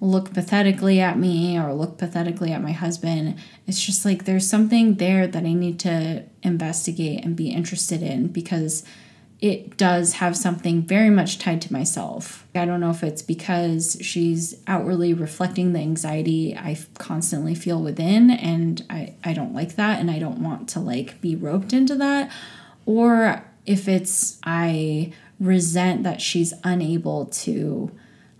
look 0.00 0.34
pathetically 0.34 1.00
at 1.00 1.18
me 1.18 1.58
or 1.58 1.72
look 1.72 1.98
pathetically 1.98 2.52
at 2.52 2.62
my 2.62 2.72
husband. 2.72 3.38
It's 3.66 3.80
just 3.80 4.04
like 4.04 4.24
there's 4.24 4.48
something 4.48 4.96
there 4.96 5.26
that 5.26 5.44
I 5.44 5.52
need 5.52 5.78
to 5.80 6.24
investigate 6.42 7.24
and 7.24 7.36
be 7.36 7.50
interested 7.50 8.02
in 8.02 8.28
because 8.28 8.84
it 9.40 9.76
does 9.76 10.14
have 10.14 10.36
something 10.36 10.82
very 10.82 11.10
much 11.10 11.38
tied 11.38 11.60
to 11.60 11.72
myself. 11.72 12.46
I 12.54 12.64
don't 12.64 12.80
know 12.80 12.90
if 12.90 13.02
it's 13.02 13.20
because 13.20 13.98
she's 14.00 14.54
outwardly 14.66 15.12
reflecting 15.12 15.72
the 15.72 15.80
anxiety 15.80 16.56
I 16.56 16.78
constantly 16.98 17.54
feel 17.54 17.82
within 17.82 18.30
and 18.30 18.84
I, 18.88 19.14
I 19.22 19.32
don't 19.32 19.52
like 19.52 19.76
that 19.76 20.00
and 20.00 20.10
I 20.10 20.18
don't 20.18 20.42
want 20.42 20.68
to 20.70 20.80
like 20.80 21.20
be 21.20 21.36
roped 21.36 21.72
into 21.72 21.94
that 21.96 22.30
or 22.86 23.44
if 23.66 23.88
it's 23.88 24.38
I 24.44 25.12
resent 25.40 26.04
that 26.04 26.20
she's 26.20 26.54
unable 26.62 27.26
to 27.26 27.90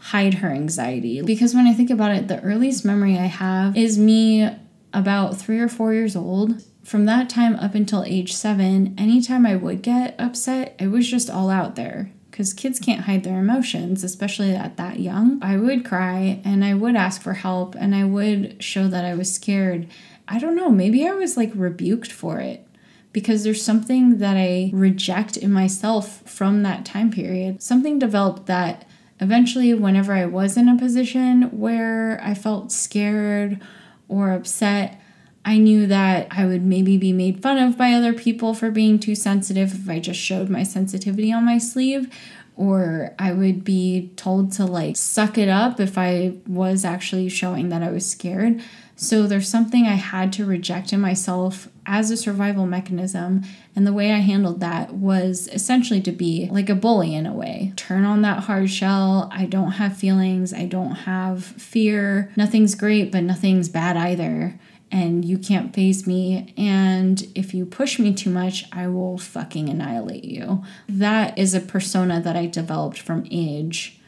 hide 0.04 0.34
her 0.34 0.50
anxiety. 0.50 1.22
Because 1.22 1.54
when 1.54 1.66
I 1.66 1.72
think 1.72 1.88
about 1.88 2.14
it, 2.14 2.28
the 2.28 2.42
earliest 2.42 2.84
memory 2.84 3.16
I 3.16 3.24
have 3.24 3.74
is 3.74 3.96
me 3.98 4.46
about 4.92 5.38
three 5.38 5.58
or 5.58 5.68
four 5.68 5.94
years 5.94 6.14
old. 6.14 6.62
From 6.82 7.06
that 7.06 7.30
time 7.30 7.56
up 7.56 7.74
until 7.74 8.04
age 8.04 8.34
seven, 8.34 8.94
anytime 8.98 9.46
I 9.46 9.56
would 9.56 9.80
get 9.80 10.14
upset, 10.18 10.76
it 10.78 10.88
was 10.88 11.10
just 11.10 11.30
all 11.30 11.48
out 11.48 11.74
there. 11.74 12.12
Because 12.30 12.52
kids 12.52 12.78
can't 12.78 13.06
hide 13.06 13.24
their 13.24 13.38
emotions, 13.38 14.04
especially 14.04 14.54
at 14.54 14.76
that 14.76 15.00
young. 15.00 15.42
I 15.42 15.56
would 15.56 15.86
cry 15.86 16.42
and 16.44 16.62
I 16.66 16.74
would 16.74 16.96
ask 16.96 17.22
for 17.22 17.32
help 17.32 17.74
and 17.74 17.94
I 17.94 18.04
would 18.04 18.62
show 18.62 18.88
that 18.88 19.06
I 19.06 19.14
was 19.14 19.32
scared. 19.32 19.86
I 20.28 20.38
don't 20.38 20.56
know, 20.56 20.68
maybe 20.68 21.08
I 21.08 21.12
was 21.12 21.38
like 21.38 21.52
rebuked 21.54 22.12
for 22.12 22.40
it 22.40 22.66
because 23.14 23.42
there's 23.42 23.64
something 23.64 24.18
that 24.18 24.36
I 24.36 24.70
reject 24.74 25.38
in 25.38 25.50
myself 25.50 26.20
from 26.28 26.62
that 26.64 26.84
time 26.84 27.10
period. 27.10 27.62
Something 27.62 27.98
developed 27.98 28.46
that 28.46 28.86
eventually, 29.24 29.74
whenever 29.74 30.12
I 30.12 30.26
was 30.26 30.56
in 30.56 30.68
a 30.68 30.78
position 30.78 31.58
where 31.58 32.20
I 32.22 32.34
felt 32.34 32.70
scared 32.70 33.60
or 34.06 34.30
upset, 34.30 35.00
I 35.44 35.58
knew 35.58 35.86
that 35.86 36.28
I 36.30 36.46
would 36.46 36.62
maybe 36.64 36.96
be 36.96 37.12
made 37.12 37.42
fun 37.42 37.58
of 37.58 37.76
by 37.76 37.92
other 37.92 38.12
people 38.12 38.54
for 38.54 38.70
being 38.70 38.98
too 38.98 39.14
sensitive 39.14 39.74
if 39.74 39.88
I 39.88 39.98
just 39.98 40.20
showed 40.20 40.48
my 40.48 40.62
sensitivity 40.62 41.32
on 41.32 41.44
my 41.44 41.58
sleeve, 41.58 42.08
or 42.56 43.14
I 43.18 43.32
would 43.32 43.64
be 43.64 44.12
told 44.16 44.52
to 44.52 44.64
like 44.64 44.96
suck 44.96 45.36
it 45.36 45.48
up 45.48 45.80
if 45.80 45.98
I 45.98 46.36
was 46.46 46.84
actually 46.84 47.28
showing 47.28 47.70
that 47.70 47.82
I 47.82 47.90
was 47.90 48.08
scared. 48.08 48.62
So 48.96 49.26
there's 49.26 49.48
something 49.48 49.86
I 49.86 49.94
had 49.94 50.32
to 50.34 50.46
reject 50.46 50.92
in 50.92 51.00
myself 51.00 51.68
as 51.86 52.10
a 52.10 52.16
survival 52.16 52.66
mechanism. 52.66 53.42
And 53.74 53.86
the 53.86 53.92
way 53.92 54.12
I 54.12 54.18
handled 54.18 54.60
that 54.60 54.94
was 54.94 55.48
essentially 55.48 56.00
to 56.02 56.12
be 56.12 56.48
like 56.50 56.68
a 56.68 56.74
bully 56.74 57.14
in 57.14 57.26
a 57.26 57.32
way. 57.32 57.72
Turn 57.76 58.04
on 58.04 58.22
that 58.22 58.44
hard 58.44 58.70
shell. 58.70 59.28
I 59.32 59.46
don't 59.46 59.72
have 59.72 59.96
feelings. 59.96 60.52
I 60.52 60.66
don't 60.66 60.94
have 60.94 61.44
fear. 61.44 62.32
Nothing's 62.36 62.74
great, 62.74 63.10
but 63.10 63.24
nothing's 63.24 63.68
bad 63.68 63.96
either. 63.96 64.58
And 64.92 65.24
you 65.24 65.38
can't 65.38 65.74
phase 65.74 66.06
me. 66.06 66.54
And 66.56 67.26
if 67.34 67.52
you 67.52 67.66
push 67.66 67.98
me 67.98 68.14
too 68.14 68.30
much, 68.30 68.64
I 68.70 68.86
will 68.86 69.18
fucking 69.18 69.68
annihilate 69.68 70.24
you. 70.24 70.62
That 70.88 71.36
is 71.36 71.52
a 71.52 71.60
persona 71.60 72.20
that 72.20 72.36
I 72.36 72.46
developed 72.46 73.00
from 73.00 73.26
age. 73.28 73.98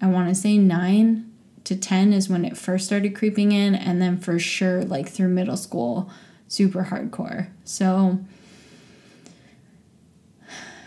I 0.00 0.06
want 0.06 0.30
to 0.30 0.34
say 0.34 0.56
nine 0.56 1.29
to 1.70 1.76
10 1.76 2.12
is 2.12 2.28
when 2.28 2.44
it 2.44 2.58
first 2.58 2.84
started 2.84 3.14
creeping 3.14 3.52
in 3.52 3.76
and 3.76 4.02
then 4.02 4.18
for 4.18 4.40
sure 4.40 4.82
like 4.82 5.08
through 5.08 5.28
middle 5.28 5.56
school 5.56 6.10
super 6.48 6.88
hardcore. 6.90 7.48
So 7.64 8.18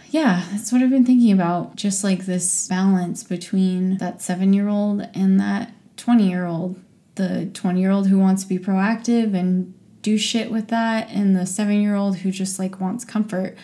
yeah 0.09 0.45
that's 0.51 0.71
what 0.71 0.81
i've 0.81 0.89
been 0.89 1.05
thinking 1.05 1.31
about. 1.31 1.77
Just 1.77 2.03
like 2.03 2.25
this 2.25 2.67
balance 2.67 3.23
between 3.23 3.97
that 3.99 4.21
seven 4.21 4.51
year 4.51 4.67
old 4.67 5.07
and 5.13 5.39
that 5.39 5.71
20 5.95 6.29
year 6.29 6.45
old 6.45 6.79
the 7.15 7.49
20 7.53 7.79
year 7.79 7.91
old 7.91 8.07
who 8.07 8.19
wants 8.19 8.43
to 8.43 8.49
be 8.49 8.59
proactive 8.59 9.33
and 9.33 9.73
do 10.01 10.17
shit 10.17 10.51
with 10.51 10.67
that 10.67 11.09
and 11.11 11.33
the 11.33 11.45
seven 11.45 11.81
year 11.81 11.95
old 11.95 12.17
who 12.17 12.31
just 12.31 12.59
like 12.59 12.81
wants 12.81 13.05
comfort. 13.05 13.55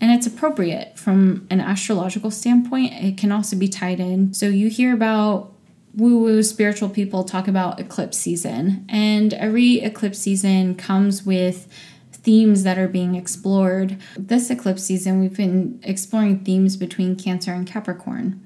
And 0.00 0.12
it's 0.12 0.28
appropriate 0.28 0.96
from 0.96 1.48
an 1.50 1.60
astrological 1.60 2.30
standpoint. 2.30 2.92
It 2.92 3.18
can 3.18 3.32
also 3.32 3.56
be 3.56 3.66
tied 3.66 3.98
in. 3.98 4.32
So 4.32 4.46
you 4.46 4.68
hear 4.68 4.94
about 4.94 5.52
woo 5.94 6.18
woo 6.18 6.42
spiritual 6.42 6.88
people 6.88 7.24
talk 7.24 7.48
about 7.48 7.80
eclipse 7.80 8.18
season, 8.18 8.84
and 8.88 9.34
every 9.34 9.80
eclipse 9.80 10.18
season 10.18 10.74
comes 10.74 11.24
with 11.24 11.66
themes 12.12 12.62
that 12.64 12.78
are 12.78 12.88
being 12.88 13.14
explored. 13.14 13.96
This 14.16 14.50
eclipse 14.50 14.84
season, 14.84 15.20
we've 15.20 15.36
been 15.36 15.80
exploring 15.82 16.44
themes 16.44 16.76
between 16.76 17.16
Cancer 17.16 17.52
and 17.52 17.66
Capricorn. 17.66 18.44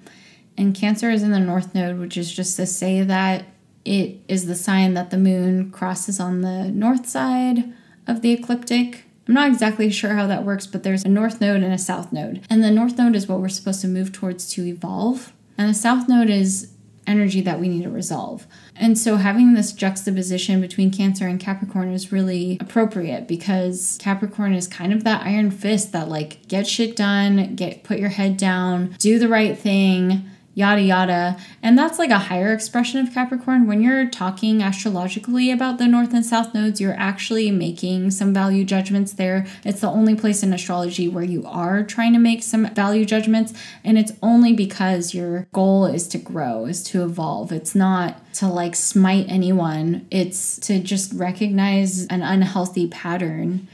And 0.56 0.74
Cancer 0.74 1.10
is 1.10 1.22
in 1.22 1.32
the 1.32 1.40
North 1.40 1.74
Node, 1.74 1.98
which 1.98 2.16
is 2.16 2.32
just 2.32 2.56
to 2.56 2.66
say 2.66 3.02
that 3.02 3.44
it 3.84 4.20
is 4.28 4.46
the 4.46 4.54
sign 4.54 4.94
that 4.94 5.10
the 5.10 5.18
moon 5.18 5.70
crosses 5.70 6.20
on 6.20 6.42
the 6.42 6.68
north 6.68 7.08
side 7.08 7.72
of 8.06 8.22
the 8.22 8.30
ecliptic. 8.32 9.04
I'm 9.26 9.34
not 9.34 9.48
exactly 9.48 9.90
sure 9.90 10.14
how 10.14 10.26
that 10.26 10.44
works, 10.44 10.66
but 10.66 10.82
there's 10.82 11.04
a 11.04 11.08
north 11.08 11.40
node 11.40 11.62
and 11.62 11.72
a 11.72 11.78
south 11.78 12.12
node. 12.12 12.44
And 12.50 12.62
the 12.62 12.70
north 12.70 12.98
node 12.98 13.16
is 13.16 13.26
what 13.26 13.40
we're 13.40 13.48
supposed 13.48 13.80
to 13.80 13.88
move 13.88 14.12
towards 14.12 14.48
to 14.50 14.66
evolve. 14.66 15.32
And 15.56 15.70
the 15.70 15.74
south 15.74 16.08
node 16.08 16.30
is 16.30 16.72
energy 17.06 17.40
that 17.40 17.60
we 17.60 17.68
need 17.68 17.82
to 17.82 17.90
resolve. 17.90 18.46
And 18.76 18.96
so 18.98 19.16
having 19.16 19.54
this 19.54 19.72
juxtaposition 19.72 20.60
between 20.60 20.90
Cancer 20.90 21.26
and 21.26 21.40
Capricorn 21.40 21.92
is 21.92 22.12
really 22.12 22.58
appropriate 22.60 23.26
because 23.26 23.98
Capricorn 24.00 24.54
is 24.54 24.66
kind 24.66 24.92
of 24.92 25.04
that 25.04 25.22
iron 25.26 25.50
fist 25.50 25.92
that 25.92 26.08
like 26.08 26.46
get 26.48 26.66
shit 26.66 26.96
done, 26.96 27.54
get 27.56 27.82
put 27.84 27.98
your 27.98 28.10
head 28.10 28.36
down, 28.36 28.94
do 28.98 29.18
the 29.18 29.28
right 29.28 29.58
thing, 29.58 30.28
yada 30.54 30.82
yada. 30.82 31.36
And 31.62 31.78
that's 31.78 31.98
like 31.98 32.10
a 32.10 32.18
higher 32.18 32.52
expression 32.52 33.00
of 33.00 33.12
Capricorn. 33.14 33.66
When 33.66 33.82
you're 33.82 34.06
talking 34.06 34.62
astrologically 34.62 35.50
about 35.50 35.78
the 35.78 35.88
north 35.88 36.12
and 36.12 36.24
south 36.24 36.52
nodes, 36.54 36.80
you're 36.80 36.94
actually 36.94 37.50
making 37.50 38.10
some 38.10 38.34
value 38.34 38.64
judgments 38.64 39.12
there. 39.12 39.46
It's 39.64 39.80
the 39.80 39.88
only 39.88 40.14
place 40.14 40.42
in 40.42 40.52
astrology 40.52 41.08
where 41.08 41.24
you 41.24 41.44
are 41.46 41.82
trying 41.82 42.12
to 42.12 42.18
make 42.18 42.42
some 42.42 42.72
value 42.74 43.04
judgments. 43.04 43.54
And 43.84 43.98
it's 43.98 44.12
only 44.22 44.52
because 44.52 45.14
your 45.14 45.46
goal 45.52 45.86
is 45.86 46.06
to 46.08 46.18
grow, 46.18 46.66
is 46.66 46.82
to 46.84 47.02
evolve. 47.02 47.52
It's 47.52 47.74
not 47.74 48.18
to 48.34 48.48
like 48.48 48.74
smite 48.74 49.26
anyone, 49.28 50.06
it's 50.10 50.58
to 50.60 50.78
just 50.78 51.12
recognize 51.12 52.06
an 52.06 52.22
unhealthy 52.22 52.88
pattern 52.88 53.68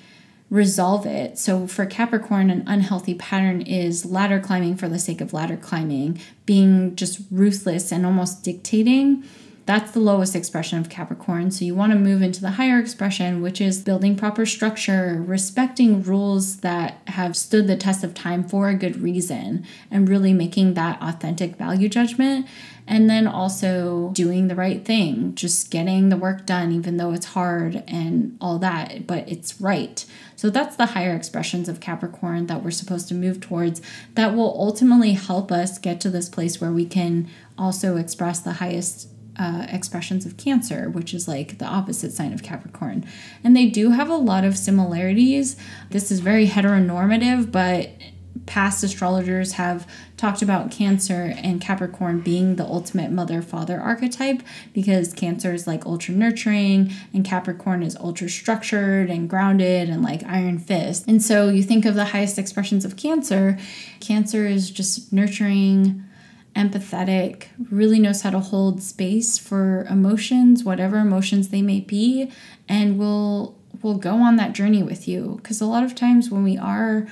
resolve 0.51 1.05
it. 1.05 1.39
So 1.39 1.67
for 1.67 1.85
Capricorn, 1.85 2.51
an 2.51 2.65
unhealthy 2.67 3.15
pattern 3.15 3.61
is 3.63 4.07
ladder 4.07 4.41
climbing 4.41 4.77
for 4.77 4.89
the 4.89 4.99
sake 4.99 5.21
of 5.21 5.33
ladder 5.33 5.57
climbing, 5.57 6.21
being 6.47 6.97
just 6.97 7.21
ruthless 7.31 7.93
and 7.93 8.07
almost 8.07 8.43
dictating. 8.43 9.25
That's 9.67 9.91
the 9.91 10.01
lowest 10.01 10.35
expression 10.35 10.79
of 10.79 10.89
Capricorn. 10.89 11.51
So 11.51 11.67
you 11.67 11.75
want 11.75 11.93
to 11.93 11.99
move 11.99 12.23
into 12.23 12.41
the 12.41 12.53
higher 12.53 12.79
expression, 12.79 13.43
which 13.43 13.61
is 13.61 13.83
building 13.83 14.17
proper 14.17 14.47
structure, 14.47 15.23
respecting 15.27 16.03
rules 16.03 16.61
that 16.61 17.03
have 17.09 17.37
stood 17.37 17.67
the 17.67 17.77
test 17.77 18.03
of 18.03 18.15
time 18.15 18.49
for 18.49 18.71
a 18.71 18.75
good 18.75 19.03
reason, 19.03 19.67
and 19.91 20.09
really 20.09 20.33
making 20.33 20.73
that 20.73 20.99
authentic 21.03 21.57
value 21.57 21.91
judgment 21.91 22.47
and 22.89 23.09
then 23.09 23.27
also 23.27 24.11
doing 24.15 24.49
the 24.49 24.55
right 24.55 24.83
thing, 24.83 25.35
just 25.35 25.71
getting 25.71 26.09
the 26.09 26.17
work 26.17 26.47
done, 26.47 26.73
even 26.73 26.97
though 26.97 27.13
it's 27.13 27.27
hard 27.27 27.85
and 27.87 28.37
all 28.41 28.59
that, 28.59 29.07
but 29.07 29.29
it's 29.29 29.61
right. 29.61 30.07
So 30.37 30.49
that's 30.49 30.75
the 30.77 30.87
higher 30.87 31.15
expressions 31.15 31.69
of 31.69 31.81
Capricorn 31.81 32.47
that 32.47 32.65
we're 32.65 32.71
supposed 32.71 33.07
to 33.09 33.15
move 33.15 33.41
towards 33.41 33.83
that 34.15 34.35
will 34.35 34.59
ultimately 34.59 35.13
help 35.13 35.53
us 35.53 35.79
get 35.79 36.01
to 36.01 36.11
this 36.11 36.31
place 36.31 36.63
where 36.63 36.73
we 36.73 36.87
can 36.87 37.29
also 37.59 37.97
express 37.97 38.41
the 38.41 38.55
highest 38.55 39.11
uh, 39.39 39.67
expressions 39.69 40.25
of 40.25 40.39
Cancer, 40.39 40.89
which 40.89 41.13
is 41.13 41.29
like 41.29 41.59
the 41.59 41.67
opposite 41.67 42.13
sign 42.13 42.33
of 42.33 42.43
Capricorn. 42.43 43.07
And 43.45 43.55
they 43.55 43.67
do 43.67 43.91
have 43.91 44.09
a 44.09 44.17
lot 44.17 44.45
of 44.45 44.57
similarities. 44.57 45.57
This 45.91 46.11
is 46.11 46.21
very 46.21 46.49
heteronormative, 46.49 47.53
but 47.53 47.91
past 48.47 48.83
astrologers 48.83 49.53
have 49.53 49.87
talked 50.17 50.43
about 50.43 50.71
Cancer 50.71 51.35
and 51.37 51.61
Capricorn 51.61 52.21
being 52.21 52.57
the 52.57 52.65
ultimate 52.65 53.11
mother 53.11 53.41
father 53.43 53.81
archetype 53.81 54.43
because 54.73 55.13
Cancer 55.13 55.55
is 55.55 55.67
like 55.67 55.87
ultra 55.87 56.15
nurturing 56.15 56.93
and 57.13 57.25
Capricorn 57.25 57.83
is 57.83 57.97
ultra 57.97 58.29
structured 58.29 59.11
and 59.11 59.29
grounded 59.29 59.89
and 59.89 60.03
like 60.03 60.25
iron 60.25 60.59
fist. 60.59 61.07
And 61.07 61.23
so 61.23 61.49
you 61.49 61.63
think 61.63 61.85
of 61.85 61.95
the 61.95 62.07
highest 62.07 62.39
expressions 62.39 62.85
of 62.85 62.97
Cancer, 62.97 63.59
Cancer 64.01 64.47
is 64.47 64.71
just 64.71 65.13
nurturing 65.13 66.05
empathetic, 66.57 67.47
really 67.71 68.01
knows 68.01 68.23
how 68.23 68.31
to 68.31 68.41
hold 68.41 68.83
space 68.83 69.39
for 69.39 69.87
emotions, 69.89 70.65
whatever 70.65 70.99
emotions 70.99 71.49
they 71.49 71.63
may 71.63 71.81
be, 71.81 72.31
and 72.69 72.99
will 72.99 73.57
will 73.83 73.97
go 73.97 74.17
on 74.17 74.35
that 74.37 74.55
journey 74.55 74.83
with 74.83 75.07
you 75.07 75.39
because 75.41 75.61
a 75.61 75.67
lot 75.67 75.85
of 75.85 75.95
times 75.95 76.31
when 76.31 76.43
we 76.43 76.59
are 76.59 77.07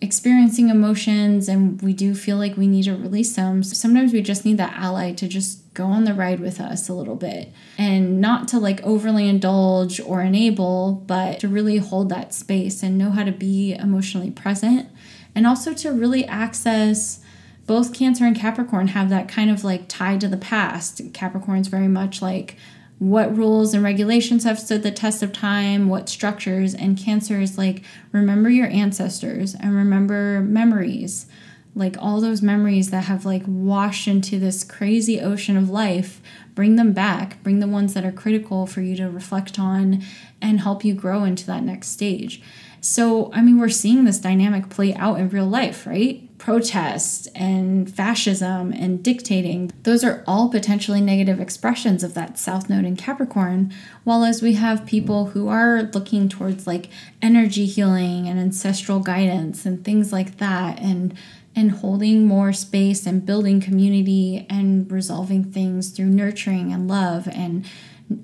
experiencing 0.00 0.68
emotions 0.68 1.48
and 1.48 1.80
we 1.80 1.92
do 1.92 2.14
feel 2.14 2.36
like 2.36 2.56
we 2.56 2.66
need 2.66 2.84
to 2.84 2.92
release 2.92 3.34
them, 3.34 3.62
sometimes 3.62 4.12
we 4.12 4.20
just 4.20 4.44
need 4.44 4.58
that 4.58 4.74
ally 4.74 5.12
to 5.12 5.26
just 5.26 5.62
go 5.74 5.86
on 5.86 6.04
the 6.04 6.14
ride 6.14 6.40
with 6.40 6.60
us 6.60 6.88
a 6.88 6.94
little 6.94 7.16
bit 7.16 7.52
and 7.76 8.20
not 8.20 8.48
to 8.48 8.58
like 8.58 8.82
overly 8.82 9.28
indulge 9.28 10.00
or 10.00 10.22
enable, 10.22 10.92
but 11.06 11.40
to 11.40 11.48
really 11.48 11.78
hold 11.78 12.08
that 12.08 12.34
space 12.34 12.82
and 12.82 12.98
know 12.98 13.10
how 13.10 13.24
to 13.24 13.32
be 13.32 13.74
emotionally 13.74 14.30
present 14.30 14.88
and 15.34 15.46
also 15.46 15.72
to 15.72 15.92
really 15.92 16.24
access 16.26 17.20
both 17.66 17.92
Cancer 17.92 18.24
and 18.24 18.36
Capricorn 18.36 18.88
have 18.88 19.10
that 19.10 19.28
kind 19.28 19.50
of 19.50 19.64
like 19.64 19.88
tie 19.88 20.16
to 20.18 20.28
the 20.28 20.36
past. 20.36 21.00
Capricorn's 21.12 21.68
very 21.68 21.88
much 21.88 22.22
like 22.22 22.56
what 22.98 23.36
rules 23.36 23.74
and 23.74 23.84
regulations 23.84 24.44
have 24.44 24.58
stood 24.58 24.82
the 24.82 24.90
test 24.90 25.22
of 25.22 25.32
time, 25.32 25.88
what 25.88 26.08
structures, 26.08 26.74
and 26.74 26.96
cancers 26.96 27.58
like 27.58 27.82
remember 28.12 28.48
your 28.48 28.68
ancestors 28.68 29.54
and 29.54 29.74
remember 29.74 30.40
memories. 30.40 31.26
Like 31.74 31.96
all 31.98 32.22
those 32.22 32.40
memories 32.40 32.90
that 32.90 33.04
have 33.04 33.26
like 33.26 33.42
washed 33.46 34.08
into 34.08 34.38
this 34.38 34.64
crazy 34.64 35.20
ocean 35.20 35.58
of 35.58 35.68
life, 35.68 36.22
bring 36.54 36.76
them 36.76 36.94
back, 36.94 37.42
bring 37.42 37.60
the 37.60 37.68
ones 37.68 37.92
that 37.92 38.04
are 38.04 38.12
critical 38.12 38.66
for 38.66 38.80
you 38.80 38.96
to 38.96 39.10
reflect 39.10 39.58
on 39.58 40.02
and 40.40 40.60
help 40.60 40.82
you 40.82 40.94
grow 40.94 41.24
into 41.24 41.44
that 41.46 41.62
next 41.62 41.88
stage. 41.88 42.40
So, 42.80 43.30
I 43.34 43.42
mean, 43.42 43.58
we're 43.58 43.68
seeing 43.68 44.04
this 44.04 44.18
dynamic 44.18 44.70
play 44.70 44.94
out 44.94 45.20
in 45.20 45.28
real 45.28 45.46
life, 45.46 45.86
right? 45.86 46.25
Protest 46.46 47.26
and 47.34 47.92
fascism 47.92 48.72
and 48.72 49.02
dictating, 49.02 49.68
those 49.82 50.04
are 50.04 50.22
all 50.28 50.48
potentially 50.48 51.00
negative 51.00 51.40
expressions 51.40 52.04
of 52.04 52.14
that 52.14 52.38
South 52.38 52.70
Node 52.70 52.84
in 52.84 52.94
Capricorn. 52.94 53.74
While 54.04 54.22
as 54.22 54.42
we 54.42 54.52
have 54.52 54.86
people 54.86 55.30
who 55.30 55.48
are 55.48 55.82
looking 55.92 56.28
towards 56.28 56.64
like 56.64 56.88
energy 57.20 57.66
healing 57.66 58.28
and 58.28 58.38
ancestral 58.38 59.00
guidance 59.00 59.66
and 59.66 59.84
things 59.84 60.12
like 60.12 60.36
that, 60.36 60.78
and 60.78 61.18
and 61.56 61.72
holding 61.72 62.26
more 62.26 62.52
space 62.52 63.06
and 63.06 63.26
building 63.26 63.60
community 63.60 64.46
and 64.48 64.92
resolving 64.92 65.42
things 65.42 65.90
through 65.90 66.06
nurturing 66.06 66.72
and 66.72 66.86
love 66.86 67.26
and 67.26 67.66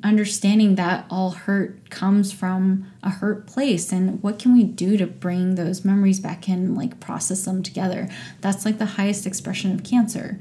understanding 0.03 0.77
that 0.77 1.07
all 1.11 1.31
hurt 1.31 1.91
comes 1.91 2.33
from 2.33 2.87
a 3.03 3.11
hurt 3.11 3.47
place 3.47 3.91
and 3.93 4.23
what 4.23 4.39
can 4.39 4.53
we 4.53 4.63
do 4.63 4.97
to 4.97 5.07
bring 5.07 5.57
those 5.57 5.85
memories 5.85 6.21
back 6.21 6.49
in 6.49 6.75
like 6.75 7.01
process 7.01 7.45
them 7.45 7.63
together? 7.63 8.09
That's 8.41 8.65
like 8.65 8.79
the 8.79 8.87
highest 8.87 9.27
expression 9.27 9.73
of 9.75 9.83
cancer. 9.83 10.39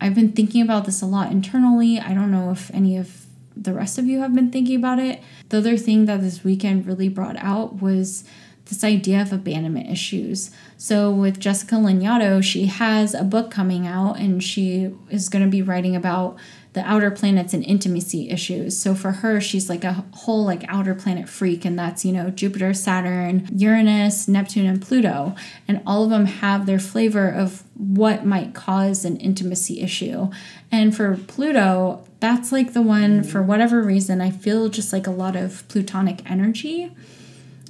I've 0.00 0.14
been 0.14 0.32
thinking 0.32 0.60
about 0.60 0.84
this 0.84 1.00
a 1.00 1.06
lot 1.06 1.32
internally. 1.32 1.98
I 1.98 2.12
don't 2.12 2.30
know 2.30 2.50
if 2.50 2.70
any 2.74 2.98
of 2.98 3.26
the 3.56 3.72
rest 3.72 3.96
of 3.96 4.04
you 4.06 4.20
have 4.20 4.34
been 4.34 4.50
thinking 4.50 4.76
about 4.76 4.98
it. 4.98 5.22
The 5.48 5.58
other 5.58 5.78
thing 5.78 6.04
that 6.04 6.20
this 6.20 6.44
weekend 6.44 6.86
really 6.86 7.08
brought 7.08 7.36
out 7.36 7.80
was 7.80 8.24
this 8.66 8.84
idea 8.84 9.22
of 9.22 9.32
abandonment 9.32 9.88
issues. 9.88 10.50
So, 10.76 11.10
with 11.10 11.40
Jessica 11.40 11.76
Lanyadoo, 11.76 12.42
she 12.42 12.66
has 12.66 13.14
a 13.14 13.22
book 13.22 13.50
coming 13.50 13.86
out 13.86 14.18
and 14.18 14.42
she 14.42 14.94
is 15.08 15.28
going 15.28 15.44
to 15.44 15.50
be 15.50 15.62
writing 15.62 15.96
about 15.96 16.36
the 16.76 16.82
outer 16.82 17.10
planets 17.10 17.54
and 17.54 17.64
intimacy 17.64 18.28
issues. 18.28 18.78
So 18.78 18.94
for 18.94 19.10
her, 19.10 19.40
she's 19.40 19.70
like 19.70 19.82
a 19.82 20.04
whole 20.12 20.44
like 20.44 20.62
outer 20.68 20.94
planet 20.94 21.26
freak, 21.26 21.64
and 21.64 21.78
that's, 21.78 22.04
you 22.04 22.12
know, 22.12 22.28
Jupiter, 22.28 22.74
Saturn, 22.74 23.48
Uranus, 23.50 24.28
Neptune, 24.28 24.66
and 24.66 24.82
Pluto. 24.82 25.34
And 25.66 25.80
all 25.86 26.04
of 26.04 26.10
them 26.10 26.26
have 26.26 26.66
their 26.66 26.78
flavor 26.78 27.30
of 27.30 27.62
what 27.78 28.26
might 28.26 28.52
cause 28.52 29.06
an 29.06 29.16
intimacy 29.16 29.80
issue. 29.80 30.28
And 30.70 30.94
for 30.94 31.16
Pluto, 31.16 32.04
that's 32.20 32.52
like 32.52 32.74
the 32.74 32.82
one, 32.82 33.22
mm-hmm. 33.22 33.30
for 33.30 33.42
whatever 33.42 33.82
reason, 33.82 34.20
I 34.20 34.30
feel 34.30 34.68
just 34.68 34.92
like 34.92 35.06
a 35.06 35.10
lot 35.10 35.34
of 35.34 35.66
plutonic 35.68 36.30
energy 36.30 36.94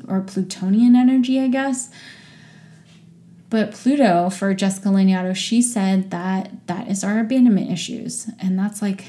or 0.09 0.21
Plutonian 0.21 0.97
energy, 0.97 1.39
I 1.39 1.47
guess. 1.47 1.91
But 3.49 3.73
Pluto, 3.73 4.29
for 4.31 4.55
Jessica 4.55 4.89
Lanyadoo, 4.89 5.37
she 5.37 5.63
said 5.63 6.11
that 6.11 6.67
that 6.67 6.89
is 6.89 7.05
our 7.05 7.21
abandonment 7.21 7.71
issues. 7.71 8.29
And 8.41 8.59
that's 8.59 8.83
like 8.83 9.05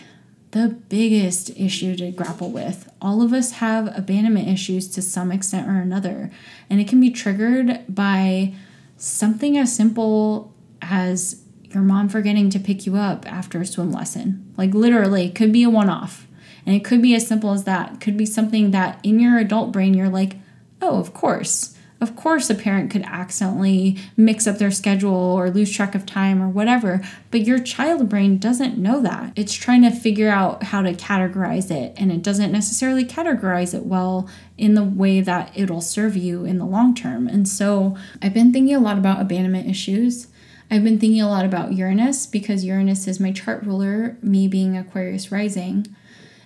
the 0.51 0.69
biggest 0.89 1.49
issue 1.57 1.95
to 1.95 2.11
grapple 2.11 2.51
with. 2.51 2.91
All 3.01 3.21
of 3.21 3.33
us 3.33 3.53
have 3.53 3.95
abandonment 3.97 4.47
issues 4.47 4.87
to 4.89 5.01
some 5.01 5.31
extent 5.31 5.67
or 5.67 5.79
another. 5.79 6.31
And 6.69 6.79
it 6.79 6.87
can 6.87 6.99
be 6.99 7.09
triggered 7.09 7.83
by 7.89 8.53
something 8.95 9.57
as 9.57 9.75
simple 9.75 10.53
as 10.81 11.43
your 11.63 11.83
mom 11.83 12.07
forgetting 12.07 12.49
to 12.51 12.59
pick 12.59 12.85
you 12.85 12.95
up 12.95 13.29
after 13.31 13.59
a 13.59 13.65
swim 13.65 13.91
lesson. 13.91 14.53
Like 14.55 14.73
literally, 14.73 15.25
it 15.25 15.35
could 15.35 15.51
be 15.51 15.63
a 15.63 15.69
one 15.69 15.89
off. 15.89 16.27
And 16.65 16.75
it 16.75 16.83
could 16.83 17.01
be 17.01 17.15
as 17.15 17.25
simple 17.25 17.51
as 17.51 17.63
that. 17.63 17.93
It 17.93 18.01
could 18.01 18.17
be 18.17 18.25
something 18.25 18.71
that 18.71 18.99
in 19.01 19.19
your 19.19 19.37
adult 19.37 19.71
brain 19.71 19.93
you're 19.93 20.09
like, 20.09 20.35
oh, 20.81 20.99
of 20.99 21.13
course. 21.13 21.76
Of 21.99 22.15
course, 22.15 22.49
a 22.49 22.55
parent 22.55 22.91
could 22.91 23.03
accidentally 23.03 23.97
mix 24.15 24.45
up 24.45 24.59
their 24.59 24.69
schedule 24.69 25.13
or 25.13 25.49
lose 25.49 25.71
track 25.71 25.95
of 25.95 26.05
time 26.05 26.41
or 26.41 26.47
whatever, 26.47 27.01
but 27.31 27.41
your 27.41 27.59
child 27.59 28.07
brain 28.07 28.37
doesn't 28.37 28.77
know 28.77 29.01
that. 29.01 29.33
It's 29.35 29.53
trying 29.53 29.81
to 29.81 29.91
figure 29.91 30.29
out 30.29 30.63
how 30.63 30.83
to 30.83 30.93
categorize 30.93 31.71
it, 31.71 31.93
and 31.97 32.11
it 32.11 32.21
doesn't 32.21 32.51
necessarily 32.51 33.03
categorize 33.03 33.73
it 33.73 33.85
well 33.85 34.29
in 34.57 34.75
the 34.75 34.83
way 34.83 35.21
that 35.21 35.51
it'll 35.55 35.81
serve 35.81 36.15
you 36.15 36.45
in 36.45 36.59
the 36.59 36.65
long 36.65 36.93
term. 36.93 37.27
And 37.27 37.47
so, 37.47 37.97
I've 38.21 38.33
been 38.33 38.53
thinking 38.53 38.75
a 38.75 38.79
lot 38.79 38.99
about 38.99 39.21
abandonment 39.21 39.67
issues. 39.67 40.27
I've 40.69 40.83
been 40.83 40.99
thinking 40.99 41.21
a 41.21 41.29
lot 41.29 41.45
about 41.45 41.73
Uranus 41.73 42.27
because 42.27 42.65
Uranus 42.65 43.07
is 43.07 43.19
my 43.19 43.31
chart 43.31 43.63
ruler, 43.63 44.17
me 44.21 44.47
being 44.47 44.77
Aquarius 44.77 45.31
rising. 45.31 45.87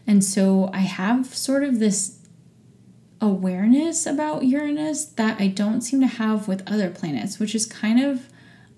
And 0.05 0.23
so 0.23 0.69
I 0.73 0.79
have 0.79 1.33
sort 1.33 1.63
of 1.63 1.79
this 1.79 2.17
awareness 3.21 4.05
about 4.05 4.43
Uranus 4.43 5.05
that 5.05 5.39
I 5.39 5.47
don't 5.47 5.81
seem 5.81 6.01
to 6.01 6.07
have 6.07 6.47
with 6.47 6.69
other 6.69 6.89
planets, 6.89 7.39
which 7.39 7.53
is 7.53 7.65
kind 7.65 8.03
of 8.03 8.27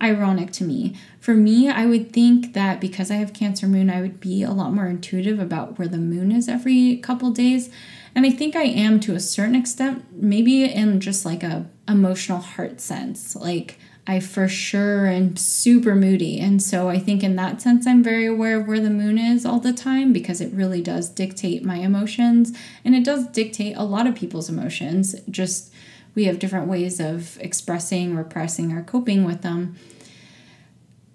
ironic 0.01 0.51
to 0.51 0.65
me. 0.65 0.95
For 1.19 1.34
me, 1.34 1.69
I 1.69 1.86
would 1.86 2.12
think 2.12 2.53
that 2.53 2.82
because 2.82 3.10
I 3.10 3.15
have 3.15 3.34
Cancer 3.34 3.67
moon, 3.67 3.89
I 3.89 4.01
would 4.01 4.19
be 4.19 4.43
a 4.43 4.51
lot 4.51 4.73
more 4.73 4.88
intuitive 4.88 5.39
about 5.39 5.79
where 5.79 5.88
the 5.88 5.97
moon 5.97 6.32
is 6.32 6.49
every 6.49 6.97
couple 6.97 7.32
days. 7.32 7.69
And 8.13 8.25
I 8.25 8.29
think 8.29 8.56
I 8.56 8.63
am 8.63 8.99
to 9.01 9.15
a 9.15 9.19
certain 9.19 9.56
extent, 9.56 10.06
maybe 10.12 10.65
in 10.65 10.99
just 10.99 11.25
like 11.25 11.41
a 11.41 11.65
emotional 11.88 12.39
heart 12.39 12.82
sense. 12.82 13.36
Like 13.36 13.79
I 14.05 14.19
for 14.19 14.49
sure 14.49 15.07
am 15.07 15.37
super 15.37 15.95
moody. 15.95 16.39
And 16.39 16.61
so 16.61 16.89
I 16.89 16.99
think 16.99 17.23
in 17.23 17.37
that 17.37 17.61
sense, 17.61 17.87
I'm 17.87 18.03
very 18.03 18.25
aware 18.25 18.59
of 18.59 18.67
where 18.67 18.81
the 18.81 18.89
moon 18.89 19.17
is 19.17 19.45
all 19.45 19.59
the 19.59 19.71
time 19.71 20.11
because 20.11 20.41
it 20.41 20.53
really 20.53 20.81
does 20.81 21.07
dictate 21.09 21.63
my 21.63 21.77
emotions. 21.77 22.57
And 22.83 22.95
it 22.95 23.05
does 23.05 23.27
dictate 23.27 23.77
a 23.77 23.83
lot 23.83 24.05
of 24.05 24.15
people's 24.15 24.49
emotions. 24.49 25.15
Just 25.29 25.73
we 26.15 26.25
have 26.25 26.39
different 26.39 26.67
ways 26.67 26.99
of 26.99 27.39
expressing, 27.39 28.15
repressing, 28.15 28.73
or 28.73 28.83
coping 28.83 29.23
with 29.23 29.41
them. 29.41 29.77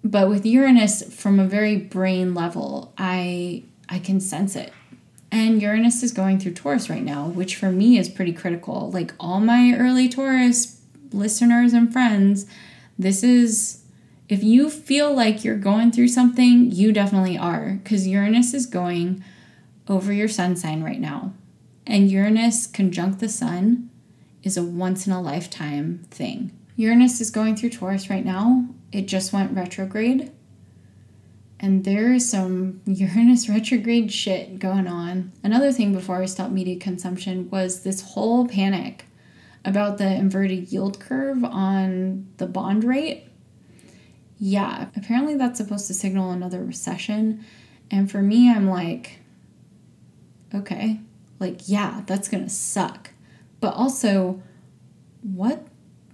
But 0.03 0.29
with 0.29 0.47
Uranus, 0.47 1.15
from 1.15 1.39
a 1.39 1.47
very 1.47 1.77
brain 1.77 2.35
level, 2.35 2.95
I 2.97 3.65
I 3.89 3.99
can 3.99 4.21
sense 4.21 4.57
it. 4.57 4.73
And 5.31 5.61
Uranus 5.61 6.03
is 6.03 6.13
going 6.13 6.39
through 6.39 6.55
Taurus 6.55 6.89
right 6.89 7.03
now, 7.03 7.27
which 7.27 7.57
for 7.57 7.71
me 7.71 7.99
is 7.99 8.09
pretty 8.09 8.33
critical. 8.33 8.91
Like 8.91 9.13
all 9.21 9.41
my 9.41 9.75
early 9.79 10.09
Taurus 10.09 10.81
listeners 11.13 11.75
and 11.75 11.93
friends, 11.93 12.47
this 12.99 13.23
is, 13.23 13.85
if 14.29 14.43
you 14.43 14.69
feel 14.69 15.15
like 15.15 15.45
you're 15.45 15.57
going 15.57 15.93
through 15.93 16.09
something, 16.09 16.71
you 16.73 16.93
definitely 16.93 17.39
are, 17.39 17.79
because 17.83 18.07
Uranus 18.07 18.53
is 18.53 18.67
going 18.67 19.23
over 19.89 20.13
your 20.13 20.29
sun 20.29 20.57
sign 20.57 20.83
right 20.83 21.01
now. 21.01 21.33
And 21.87 22.11
Uranus 22.11 22.67
conjunct 22.67 23.21
the 23.21 23.29
sun 23.29 23.91
is 24.43 24.57
a 24.57 24.63
once 24.63 25.07
in 25.07 25.13
a 25.13 25.23
lifetime 25.23 26.05
thing. 26.11 26.53
Uranus 26.77 27.21
is 27.21 27.31
going 27.31 27.57
through 27.57 27.71
Taurus 27.71 28.11
right 28.11 28.25
now. 28.25 28.67
It 28.93 29.09
just 29.09 29.33
went 29.33 29.57
retrograde. 29.57 30.31
And 31.61 31.85
there 31.85 32.13
is 32.13 32.29
some 32.29 32.81
Uranus 32.87 33.49
retrograde 33.49 34.13
shit 34.13 34.59
going 34.59 34.87
on. 34.87 35.33
Another 35.43 35.73
thing 35.73 35.93
before 35.93 36.23
I 36.23 36.27
stopped 36.27 36.53
media 36.53 36.79
consumption 36.79 37.51
was 37.51 37.83
this 37.83 38.13
whole 38.13 38.47
panic 38.47 39.07
about 39.69 39.99
the 39.99 40.07
inverted 40.07 40.73
yield 40.73 40.99
curve 40.99 41.45
on 41.45 42.27
the 42.39 42.47
bond 42.47 42.85
rate. 42.85 43.29
Yeah, 44.39 44.87
apparently 44.97 45.37
that's 45.37 45.59
supposed 45.59 45.87
to 45.89 45.95
signal 45.95 46.31
another 46.31 46.65
recession. 46.65 47.45
And 47.91 48.11
for 48.11 48.23
me, 48.23 48.51
I'm 48.51 48.67
like, 48.67 49.19
okay, 50.55 51.01
like, 51.39 51.69
yeah, 51.69 52.03
that's 52.07 52.29
gonna 52.29 52.49
suck. 52.49 53.11
But 53.61 53.75
also, 53.75 54.43
what 55.23 55.67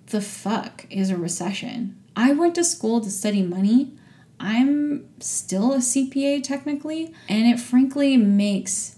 the 0.06 0.20
fuck 0.20 0.86
is 0.90 1.10
a 1.10 1.16
recession? 1.16 1.96
I 2.16 2.32
went 2.32 2.56
to 2.56 2.64
school 2.64 3.00
to 3.02 3.10
study 3.10 3.42
money. 3.42 3.92
I'm 4.40 5.08
still 5.20 5.72
a 5.74 5.78
CPA 5.78 6.42
technically, 6.42 7.14
and 7.28 7.46
it 7.46 7.60
frankly 7.60 8.16
makes 8.16 8.96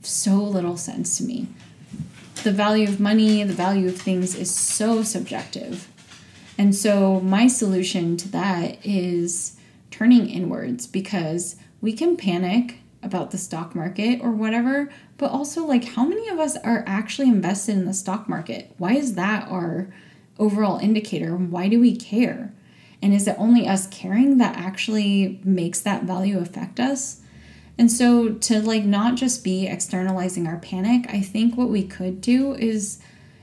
so 0.00 0.36
little 0.36 0.76
sense 0.76 1.18
to 1.18 1.24
me 1.24 1.48
the 2.42 2.52
value 2.52 2.88
of 2.88 3.00
money, 3.00 3.42
the 3.44 3.52
value 3.52 3.88
of 3.88 3.96
things 3.96 4.34
is 4.34 4.54
so 4.54 5.02
subjective. 5.02 5.88
And 6.58 6.74
so, 6.74 7.20
my 7.20 7.46
solution 7.46 8.16
to 8.18 8.28
that 8.28 8.84
is 8.84 9.56
turning 9.90 10.28
inwards 10.28 10.86
because 10.86 11.56
we 11.80 11.92
can 11.92 12.16
panic 12.16 12.78
about 13.02 13.30
the 13.30 13.38
stock 13.38 13.74
market 13.74 14.20
or 14.22 14.30
whatever, 14.30 14.90
but 15.18 15.30
also, 15.30 15.64
like, 15.64 15.84
how 15.84 16.04
many 16.04 16.28
of 16.28 16.38
us 16.38 16.56
are 16.58 16.84
actually 16.86 17.28
invested 17.28 17.76
in 17.76 17.86
the 17.86 17.94
stock 17.94 18.28
market? 18.28 18.74
Why 18.78 18.94
is 18.94 19.14
that 19.14 19.48
our 19.48 19.92
overall 20.38 20.78
indicator? 20.78 21.36
Why 21.36 21.68
do 21.68 21.80
we 21.80 21.96
care? 21.96 22.52
And 23.00 23.12
is 23.12 23.26
it 23.26 23.36
only 23.38 23.66
us 23.66 23.88
caring 23.88 24.38
that 24.38 24.56
actually 24.56 25.40
makes 25.42 25.80
that 25.80 26.04
value 26.04 26.38
affect 26.38 26.78
us? 26.78 27.21
And 27.78 27.90
so 27.90 28.30
to 28.30 28.60
like 28.60 28.84
not 28.84 29.16
just 29.16 29.42
be 29.42 29.66
externalizing 29.66 30.46
our 30.46 30.58
panic, 30.58 31.06
I 31.08 31.20
think 31.20 31.56
what 31.56 31.68
we 31.68 31.84
could 31.84 32.20
do 32.20 32.54
is 32.54 32.98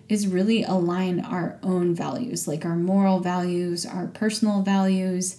is 0.07 0.27
really 0.27 0.63
align 0.63 1.19
our 1.19 1.59
own 1.61 1.93
values, 1.93 2.47
like 2.47 2.65
our 2.65 2.75
moral 2.75 3.19
values, 3.19 3.85
our 3.85 4.07
personal 4.07 4.63
values, 4.63 5.37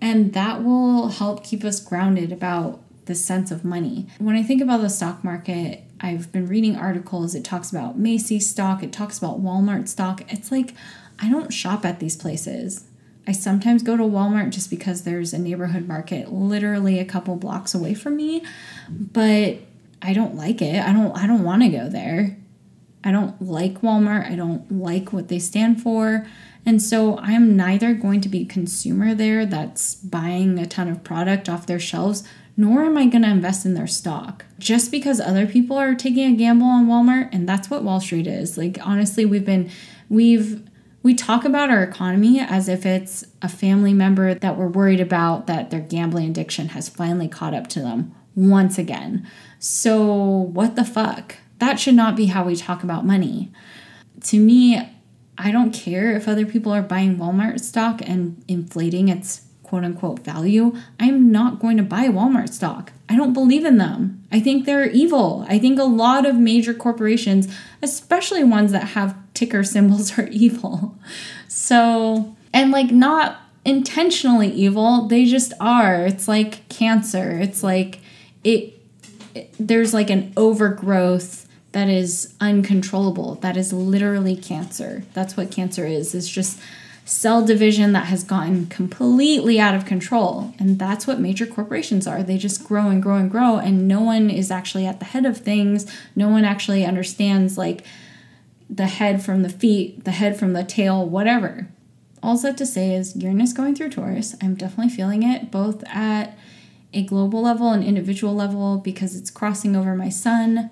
and 0.00 0.32
that 0.34 0.62
will 0.62 1.08
help 1.08 1.42
keep 1.42 1.64
us 1.64 1.80
grounded 1.80 2.30
about 2.30 2.80
the 3.06 3.14
sense 3.14 3.50
of 3.50 3.64
money. 3.64 4.06
When 4.18 4.36
I 4.36 4.44
think 4.44 4.62
about 4.62 4.82
the 4.82 4.90
stock 4.90 5.24
market, 5.24 5.82
I've 6.00 6.30
been 6.30 6.46
reading 6.46 6.76
articles, 6.76 7.34
it 7.34 7.44
talks 7.44 7.70
about 7.70 7.98
Macy's 7.98 8.48
stock, 8.48 8.84
it 8.84 8.92
talks 8.92 9.18
about 9.18 9.42
Walmart 9.42 9.88
stock. 9.88 10.22
It's 10.32 10.52
like 10.52 10.74
I 11.18 11.28
don't 11.28 11.52
shop 11.52 11.84
at 11.84 11.98
these 11.98 12.16
places. 12.16 12.84
I 13.28 13.32
sometimes 13.32 13.82
go 13.82 13.94
to 13.94 14.04
Walmart 14.04 14.50
just 14.50 14.70
because 14.70 15.02
there's 15.02 15.34
a 15.34 15.38
neighborhood 15.38 15.86
market 15.86 16.32
literally 16.32 16.98
a 16.98 17.04
couple 17.04 17.36
blocks 17.36 17.74
away 17.74 17.92
from 17.92 18.16
me, 18.16 18.42
but 18.88 19.58
I 20.00 20.14
don't 20.14 20.34
like 20.34 20.62
it. 20.62 20.82
I 20.82 20.94
don't 20.94 21.14
I 21.14 21.26
don't 21.26 21.44
want 21.44 21.62
to 21.62 21.68
go 21.68 21.90
there. 21.90 22.38
I 23.04 23.12
don't 23.12 23.40
like 23.42 23.82
Walmart. 23.82 24.30
I 24.30 24.34
don't 24.34 24.72
like 24.72 25.12
what 25.12 25.28
they 25.28 25.38
stand 25.38 25.82
for. 25.82 26.26
And 26.64 26.82
so 26.82 27.18
I'm 27.18 27.54
neither 27.54 27.92
going 27.92 28.22
to 28.22 28.30
be 28.30 28.42
a 28.42 28.46
consumer 28.46 29.14
there 29.14 29.44
that's 29.44 29.94
buying 29.94 30.58
a 30.58 30.66
ton 30.66 30.88
of 30.88 31.04
product 31.04 31.50
off 31.50 31.66
their 31.66 31.78
shelves, 31.78 32.24
nor 32.56 32.82
am 32.82 32.96
I 32.96 33.06
going 33.06 33.22
to 33.22 33.30
invest 33.30 33.66
in 33.66 33.74
their 33.74 33.86
stock. 33.86 34.46
Just 34.58 34.90
because 34.90 35.20
other 35.20 35.46
people 35.46 35.76
are 35.76 35.94
taking 35.94 36.32
a 36.32 36.36
gamble 36.36 36.66
on 36.66 36.86
Walmart, 36.86 37.28
and 37.32 37.48
that's 37.48 37.68
what 37.68 37.84
Wall 37.84 38.00
Street 38.00 38.26
is. 38.26 38.56
Like 38.56 38.78
honestly, 38.82 39.26
we've 39.26 39.44
been 39.44 39.70
we've 40.08 40.67
we 41.02 41.14
talk 41.14 41.44
about 41.44 41.70
our 41.70 41.82
economy 41.82 42.40
as 42.40 42.68
if 42.68 42.84
it's 42.84 43.24
a 43.40 43.48
family 43.48 43.92
member 43.92 44.34
that 44.34 44.56
we're 44.56 44.68
worried 44.68 45.00
about 45.00 45.46
that 45.46 45.70
their 45.70 45.80
gambling 45.80 46.30
addiction 46.30 46.68
has 46.68 46.88
finally 46.88 47.28
caught 47.28 47.54
up 47.54 47.68
to 47.68 47.80
them 47.80 48.14
once 48.34 48.78
again. 48.78 49.26
So, 49.58 50.06
what 50.52 50.76
the 50.76 50.84
fuck? 50.84 51.36
That 51.58 51.80
should 51.80 51.94
not 51.94 52.16
be 52.16 52.26
how 52.26 52.44
we 52.44 52.56
talk 52.56 52.82
about 52.82 53.06
money. 53.06 53.50
To 54.24 54.38
me, 54.38 54.80
I 55.36 55.52
don't 55.52 55.72
care 55.72 56.14
if 56.16 56.28
other 56.28 56.46
people 56.46 56.72
are 56.72 56.82
buying 56.82 57.16
Walmart 57.16 57.60
stock 57.60 58.00
and 58.04 58.42
inflating 58.48 59.08
its 59.08 59.46
quote 59.62 59.84
unquote 59.84 60.20
value. 60.20 60.76
I'm 60.98 61.30
not 61.30 61.60
going 61.60 61.76
to 61.76 61.82
buy 61.82 62.08
Walmart 62.08 62.52
stock. 62.52 62.92
I 63.08 63.16
don't 63.16 63.32
believe 63.32 63.64
in 63.64 63.78
them. 63.78 64.22
I 64.30 64.40
think 64.40 64.66
they're 64.66 64.90
evil. 64.90 65.46
I 65.48 65.58
think 65.58 65.78
a 65.78 65.84
lot 65.84 66.26
of 66.26 66.36
major 66.36 66.74
corporations, 66.74 67.48
especially 67.82 68.44
ones 68.44 68.72
that 68.72 68.88
have 68.88 69.16
ticker 69.34 69.64
symbols 69.64 70.18
are 70.18 70.28
evil. 70.28 70.96
So, 71.48 72.36
and 72.52 72.70
like 72.70 72.90
not 72.90 73.40
intentionally 73.64 74.50
evil, 74.50 75.08
they 75.08 75.24
just 75.24 75.52
are. 75.60 76.06
It's 76.06 76.28
like 76.28 76.68
cancer. 76.68 77.38
It's 77.38 77.62
like 77.62 78.00
it, 78.44 78.74
it 79.34 79.54
there's 79.58 79.94
like 79.94 80.10
an 80.10 80.32
overgrowth 80.36 81.46
that 81.72 81.88
is 81.88 82.34
uncontrollable. 82.40 83.36
That 83.36 83.56
is 83.56 83.72
literally 83.72 84.36
cancer. 84.36 85.04
That's 85.14 85.36
what 85.36 85.50
cancer 85.50 85.86
is. 85.86 86.14
It's 86.14 86.28
just 86.28 86.58
cell 87.08 87.42
division 87.42 87.92
that 87.92 88.04
has 88.04 88.22
gotten 88.22 88.66
completely 88.66 89.58
out 89.58 89.74
of 89.74 89.86
control. 89.86 90.52
And 90.58 90.78
that's 90.78 91.06
what 91.06 91.18
major 91.18 91.46
corporations 91.46 92.06
are. 92.06 92.22
They 92.22 92.36
just 92.36 92.64
grow 92.64 92.88
and 92.88 93.02
grow 93.02 93.16
and 93.16 93.30
grow, 93.30 93.56
and 93.56 93.88
no 93.88 94.02
one 94.02 94.28
is 94.28 94.50
actually 94.50 94.86
at 94.86 94.98
the 94.98 95.06
head 95.06 95.24
of 95.24 95.38
things. 95.38 95.90
No 96.14 96.28
one 96.28 96.44
actually 96.44 96.84
understands, 96.84 97.56
like, 97.56 97.82
the 98.68 98.86
head 98.86 99.24
from 99.24 99.40
the 99.40 99.48
feet, 99.48 100.04
the 100.04 100.10
head 100.10 100.38
from 100.38 100.52
the 100.52 100.62
tail, 100.62 101.08
whatever. 101.08 101.68
All 102.22 102.36
that 102.36 102.58
to 102.58 102.66
say 102.66 102.94
is 102.94 103.16
Uranus 103.16 103.54
going 103.54 103.74
through 103.74 103.88
Taurus. 103.90 104.36
I'm 104.42 104.54
definitely 104.54 104.92
feeling 104.92 105.22
it 105.22 105.50
both 105.50 105.82
at 105.88 106.36
a 106.92 107.04
global 107.04 107.40
level 107.40 107.70
and 107.70 107.82
individual 107.82 108.34
level 108.34 108.76
because 108.76 109.16
it's 109.16 109.30
crossing 109.30 109.74
over 109.74 109.94
my 109.94 110.10
sun, 110.10 110.70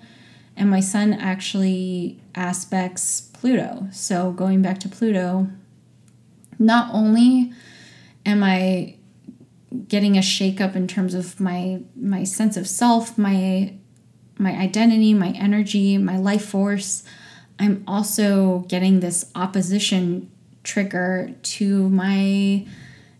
and 0.55 0.69
my 0.69 0.81
sun 0.81 1.13
actually 1.13 2.19
aspects 2.35 3.21
Pluto. 3.33 3.87
So 3.91 4.31
going 4.31 4.61
back 4.61 4.79
to 4.81 4.89
Pluto, 4.89 5.47
not 6.59 6.93
only 6.93 7.53
am 8.25 8.43
I 8.43 8.95
getting 9.87 10.17
a 10.17 10.21
shakeup 10.21 10.75
in 10.75 10.87
terms 10.87 11.13
of 11.13 11.39
my 11.39 11.81
my 11.95 12.23
sense 12.23 12.57
of 12.57 12.67
self, 12.67 13.17
my 13.17 13.73
my 14.37 14.51
identity, 14.51 15.13
my 15.13 15.29
energy, 15.29 15.97
my 15.97 16.17
life 16.17 16.45
force, 16.45 17.03
I'm 17.59 17.83
also 17.87 18.59
getting 18.67 18.99
this 18.99 19.31
opposition 19.35 20.29
trigger 20.63 21.33
to 21.41 21.89
my 21.89 22.65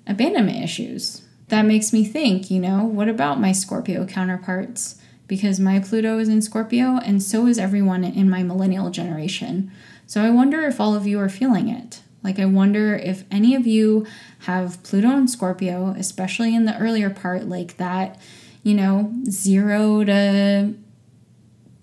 abandonment 0.06 0.63
issues. 0.63 1.23
That 1.47 1.65
makes 1.65 1.93
me 1.93 2.04
think, 2.06 2.52
you 2.52 2.60
know, 2.60 2.84
what 2.84 3.08
about 3.08 3.39
my 3.39 3.52
Scorpio 3.52 4.06
counterparts? 4.06 5.02
Because 5.28 5.60
my 5.60 5.80
Pluto 5.80 6.19
is 6.19 6.30
in 6.30 6.41
Scorpio 6.41 7.00
and 7.04 7.23
so 7.23 7.47
is 7.47 7.58
everyone 7.58 8.04
in 8.04 8.30
my 8.30 8.43
millennial 8.43 8.89
generation. 8.89 9.71
So 10.06 10.23
I 10.23 10.30
wonder 10.30 10.62
if 10.62 10.80
all 10.80 10.93
of 10.93 11.08
you 11.08 11.19
are 11.19 11.30
feeling 11.30 11.69
it. 11.69 12.02
Like, 12.28 12.40
I 12.40 12.46
wonder 12.46 12.94
if 12.94 13.24
any 13.32 13.56
of 13.56 13.66
you 13.66 14.06
have 14.40 14.84
Pluto 14.84 15.08
and 15.08 15.30
Scorpio, 15.30 15.96
especially 15.98 16.54
in 16.54 16.66
the 16.66 16.78
earlier 16.78 17.10
part, 17.10 17.48
like 17.48 17.78
that, 17.78 18.20
you 18.63 18.74
know, 18.74 19.13
zero 19.30 20.04
to, 20.04 20.74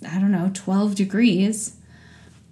I 0.07 0.19
don't 0.21 0.31
know, 0.31 0.51
12 0.53 0.97
degrees. 0.97 1.77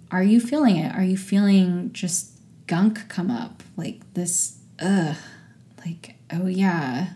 Are 0.09 0.23
you 0.23 0.39
feeling 0.39 0.77
it? 0.77 0.91
Are 0.95 1.03
you 1.03 1.15
feeling 1.15 1.93
just 1.93 2.31
gunk 2.65 3.07
come 3.09 3.29
up? 3.29 3.61
Like 3.77 4.01
this, 4.15 4.57
ugh, 4.81 5.15
like, 5.85 6.15
oh 6.31 6.47
yeah, 6.47 7.09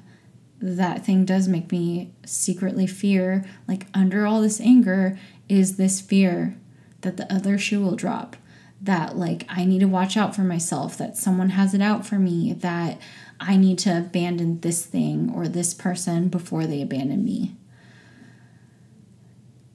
that 0.62 1.04
thing 1.04 1.26
does 1.26 1.48
make 1.48 1.72
me 1.72 2.12
secretly 2.24 2.86
fear. 2.86 3.46
Like, 3.68 3.88
under 3.96 4.28
all 4.28 4.42
this 4.42 4.62
anger 4.62 5.18
is 5.50 5.78
this 5.78 6.02
fear 6.02 6.56
that 7.02 7.18
the 7.18 7.34
other 7.34 7.58
shoe 7.58 7.82
will 7.82 7.96
drop 7.96 8.36
that 8.82 9.18
like 9.18 9.46
I 9.50 9.66
need 9.66 9.80
to 9.80 9.88
watch 9.88 10.18
out 10.18 10.36
for 10.36 10.42
myself, 10.42 10.98
that 10.98 11.18
someone 11.18 11.50
has 11.52 11.74
it 11.74 11.82
out 11.82 12.06
for 12.06 12.16
me, 12.16 12.54
that 12.54 13.00
I 13.40 13.56
need 13.58 13.80
to 13.80 13.98
abandon 13.98 14.62
this 14.62 14.86
thing 14.86 15.32
or 15.34 15.48
this 15.48 15.74
person 15.74 16.30
before 16.30 16.66
they 16.66 16.82
abandon 16.82 17.24
me. 17.24 17.56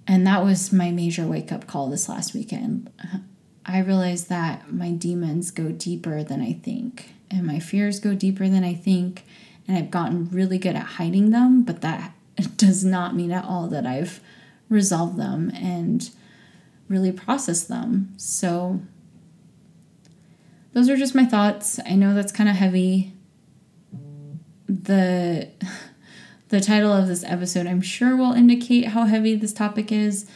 And 0.07 0.27
that 0.27 0.45
was 0.45 0.73
my 0.73 0.91
major 0.91 1.27
wake 1.27 1.53
up 1.53 1.67
call 1.67 1.88
this 1.88 2.09
last 2.09 2.35
weekend. 2.35 2.91
I 3.65 3.79
realized 3.79 4.29
that 4.29 4.73
my 4.73 4.91
demons 4.91 5.51
go 5.51 5.71
deeper 5.71 6.25
than 6.25 6.41
I 6.43 6.53
think, 6.53 7.15
and 7.31 7.47
my 7.47 7.61
fears 7.61 8.01
go 8.01 8.15
deeper 8.15 8.49
than 8.49 8.65
I 8.65 8.75
think, 8.75 9.25
and 9.69 9.77
I've 9.77 9.91
gotten 9.91 10.29
really 10.31 10.59
good 10.59 10.75
at 10.75 10.83
hiding 10.83 11.31
them, 11.31 11.62
but 11.62 11.81
that 11.83 12.15
does 12.57 12.85
not 12.85 13.15
mean 13.15 13.31
at 13.31 13.45
all 13.45 13.69
that 13.69 13.87
I've 13.87 14.21
resolved 14.69 15.17
them 15.17 15.51
and 15.55 16.11
really 16.88 17.12
processed 17.12 17.69
them. 17.69 18.12
So 18.17 18.81
those 20.73 20.89
are 20.89 20.97
just 20.97 21.15
my 21.15 21.25
thoughts. 21.25 21.79
I 21.87 21.95
know 21.95 22.15
that's 22.15 22.33
kind 22.33 22.49
of 22.49 22.57
heavy. 22.57 23.13
The 24.69 25.49
the 26.49 26.61
title 26.61 26.93
of 26.93 27.07
this 27.09 27.25
episode 27.25 27.67
I'm 27.67 27.81
sure 27.81 28.17
will 28.17 28.33
indicate 28.33 28.89
how 28.89 29.05
heavy 29.05 29.35
this 29.35 29.53
topic 29.53 29.93
is, 29.93 30.27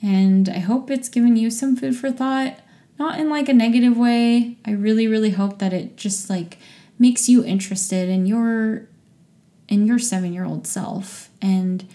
and 0.00 0.48
I 0.48 0.58
hope 0.58 0.90
it's 0.90 1.08
given 1.08 1.36
you 1.36 1.50
some 1.50 1.76
food 1.76 1.96
for 1.96 2.10
thought, 2.10 2.58
not 2.98 3.18
in 3.18 3.28
like 3.28 3.48
a 3.48 3.54
negative 3.54 3.96
way. 3.96 4.56
I 4.64 4.72
really 4.72 5.06
really 5.06 5.30
hope 5.30 5.58
that 5.58 5.72
it 5.72 5.96
just 5.96 6.30
like 6.30 6.58
makes 6.98 7.28
you 7.28 7.44
interested 7.44 8.08
in 8.08 8.26
your 8.26 8.88
in 9.68 9.86
your 9.86 9.98
7-year-old 9.98 10.66
self 10.66 11.30
and 11.40 11.88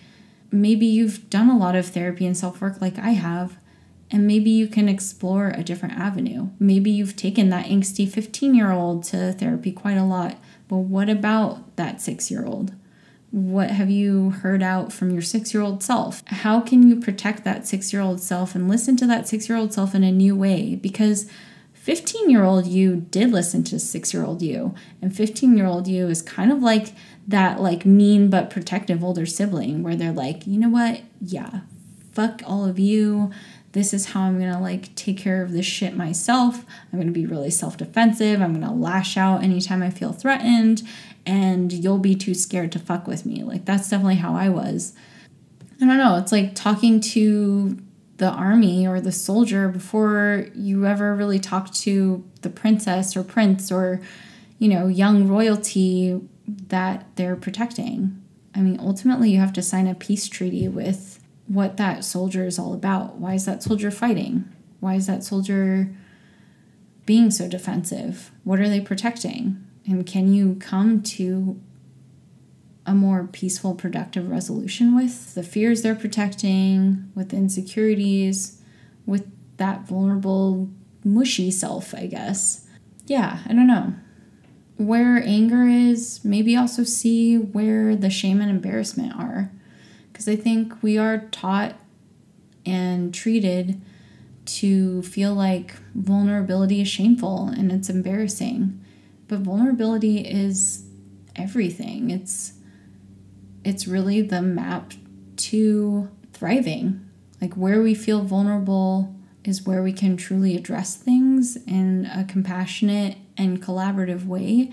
maybe 0.51 0.85
you've 0.85 1.29
done 1.29 1.49
a 1.49 1.57
lot 1.57 1.75
of 1.75 1.85
therapy 1.85 2.25
and 2.25 2.35
self-work 2.35 2.81
like 2.81 2.97
I 2.97 3.11
have 3.11 3.57
and 4.09 4.25
maybe 4.25 4.49
you 4.49 4.67
can 4.67 4.87
explore 4.87 5.49
a 5.49 5.63
different 5.63 5.97
avenue. 5.97 6.49
Maybe 6.59 6.89
you've 6.89 7.15
taken 7.15 7.49
that 7.49 7.65
angsty 7.65 8.09
15 8.09 8.55
year 8.55 8.71
old 8.71 9.03
to 9.05 9.33
therapy 9.33 9.71
quite 9.71 9.97
a 9.97 10.03
lot, 10.03 10.37
but 10.67 10.77
what 10.77 11.09
about 11.09 11.75
that 11.75 12.01
six 12.01 12.31
year 12.31 12.45
old? 12.45 12.73
What 13.31 13.71
have 13.71 13.89
you 13.89 14.29
heard 14.29 14.63
out 14.63 14.93
from 14.93 15.11
your 15.11 15.21
six 15.21 15.53
year 15.53 15.61
old 15.61 15.83
self? 15.83 16.23
How 16.27 16.61
can 16.61 16.87
you 16.87 16.95
protect 16.99 17.43
that 17.43 17.67
six 17.67 17.91
year 17.91 18.01
old 18.01 18.21
self 18.21 18.55
and 18.55 18.69
listen 18.69 18.95
to 18.97 19.07
that 19.07 19.27
six 19.27 19.49
year 19.49 19.57
old 19.57 19.73
self 19.73 19.93
in 19.93 20.03
a 20.03 20.11
new 20.11 20.35
way? 20.35 20.75
Because 20.75 21.29
15 21.73 22.29
year 22.29 22.43
old 22.43 22.67
you 22.67 23.07
did 23.11 23.31
listen 23.31 23.63
to 23.65 23.79
six 23.79 24.13
year 24.13 24.23
old 24.23 24.41
you, 24.41 24.73
and 25.01 25.15
15 25.15 25.57
year 25.57 25.65
old 25.65 25.87
you 25.87 26.07
is 26.07 26.21
kind 26.21 26.51
of 26.51 26.59
like 26.61 26.93
that, 27.27 27.59
like 27.61 27.85
mean 27.85 28.29
but 28.29 28.49
protective 28.49 29.03
older 29.03 29.25
sibling 29.25 29.83
where 29.83 29.95
they're 29.95 30.13
like, 30.13 30.47
you 30.47 30.57
know 30.57 30.69
what? 30.69 31.01
Yeah, 31.21 31.61
fuck 32.11 32.41
all 32.45 32.65
of 32.65 32.79
you 32.79 33.31
this 33.73 33.93
is 33.93 34.07
how 34.07 34.21
I'm 34.21 34.39
gonna 34.39 34.61
like 34.61 34.93
take 34.95 35.17
care 35.17 35.43
of 35.43 35.51
this 35.51 35.65
shit 35.65 35.95
myself. 35.95 36.65
I'm 36.91 36.99
gonna 36.99 37.11
be 37.11 37.25
really 37.25 37.51
self 37.51 37.77
defensive. 37.77 38.41
I'm 38.41 38.53
gonna 38.53 38.73
lash 38.73 39.17
out 39.17 39.43
anytime 39.43 39.83
I 39.83 39.89
feel 39.89 40.13
threatened, 40.13 40.83
and 41.25 41.71
you'll 41.71 41.99
be 41.99 42.15
too 42.15 42.33
scared 42.33 42.71
to 42.71 42.79
fuck 42.79 43.07
with 43.07 43.25
me. 43.25 43.43
Like, 43.43 43.65
that's 43.65 43.89
definitely 43.89 44.15
how 44.15 44.35
I 44.35 44.49
was. 44.49 44.93
I 45.81 45.85
don't 45.85 45.97
know, 45.97 46.15
it's 46.15 46.31
like 46.31 46.55
talking 46.55 46.99
to 47.01 47.77
the 48.17 48.29
army 48.29 48.87
or 48.87 48.99
the 48.99 49.11
soldier 49.11 49.69
before 49.69 50.47
you 50.55 50.85
ever 50.85 51.15
really 51.15 51.39
talk 51.39 51.71
to 51.71 52.23
the 52.41 52.49
princess 52.49 53.15
or 53.15 53.23
prince 53.23 53.71
or, 53.71 54.01
you 54.57 54.69
know, 54.69 54.87
young 54.87 55.27
royalty 55.27 56.19
that 56.47 57.05
they're 57.15 57.35
protecting. 57.35 58.23
I 58.55 58.61
mean, 58.61 58.79
ultimately, 58.79 59.29
you 59.29 59.39
have 59.39 59.53
to 59.53 59.61
sign 59.61 59.85
a 59.85 59.93
peace 59.93 60.27
treaty 60.27 60.67
with 60.67 61.16
what 61.47 61.77
that 61.77 62.03
soldier 62.03 62.45
is 62.45 62.59
all 62.59 62.73
about. 62.73 63.15
Why 63.15 63.33
is 63.33 63.45
that 63.45 63.63
soldier 63.63 63.91
fighting? 63.91 64.47
Why 64.79 64.95
is 64.95 65.07
that 65.07 65.23
soldier 65.23 65.95
being 67.05 67.31
so 67.31 67.47
defensive? 67.47 68.31
What 68.43 68.59
are 68.59 68.69
they 68.69 68.81
protecting? 68.81 69.63
And 69.85 70.05
can 70.05 70.33
you 70.33 70.55
come 70.55 71.01
to 71.03 71.59
a 72.85 72.93
more 72.93 73.27
peaceful, 73.27 73.75
productive 73.75 74.29
resolution 74.29 74.95
with 74.95 75.33
the 75.33 75.43
fears 75.43 75.81
they're 75.81 75.95
protecting, 75.95 77.11
with 77.15 77.33
insecurities, 77.33 78.61
with 79.05 79.27
that 79.57 79.87
vulnerable, 79.87 80.69
mushy 81.03 81.49
self, 81.49 81.93
I 81.93 82.07
guess? 82.07 82.67
Yeah, 83.05 83.39
I 83.45 83.53
don't 83.53 83.67
know. 83.67 83.93
Where 84.75 85.23
anger 85.23 85.63
is, 85.63 86.23
maybe 86.23 86.55
also 86.55 86.83
see 86.83 87.37
where 87.37 87.95
the 87.95 88.09
shame 88.09 88.41
and 88.41 88.49
embarrassment 88.49 89.13
are 89.15 89.51
because 90.17 90.27
I 90.27 90.35
think 90.35 90.81
we 90.81 90.97
are 90.97 91.19
taught 91.29 91.75
and 92.65 93.13
treated 93.13 93.79
to 94.45 95.03
feel 95.03 95.35
like 95.35 95.75
vulnerability 95.93 96.81
is 96.81 96.87
shameful 96.87 97.49
and 97.49 97.71
it's 97.71 97.87
embarrassing. 97.87 98.83
But 99.27 99.41
vulnerability 99.41 100.21
is 100.21 100.87
everything. 101.35 102.09
It's 102.09 102.53
it's 103.63 103.87
really 103.87 104.23
the 104.23 104.41
map 104.41 104.93
to 105.35 106.09
thriving. 106.33 107.07
Like 107.39 107.53
where 107.53 107.83
we 107.83 107.93
feel 107.93 108.23
vulnerable 108.23 109.15
is 109.43 109.67
where 109.67 109.83
we 109.83 109.93
can 109.93 110.17
truly 110.17 110.55
address 110.55 110.95
things 110.95 111.57
in 111.67 112.07
a 112.07 112.23
compassionate 112.23 113.17
and 113.37 113.61
collaborative 113.61 114.25
way 114.25 114.71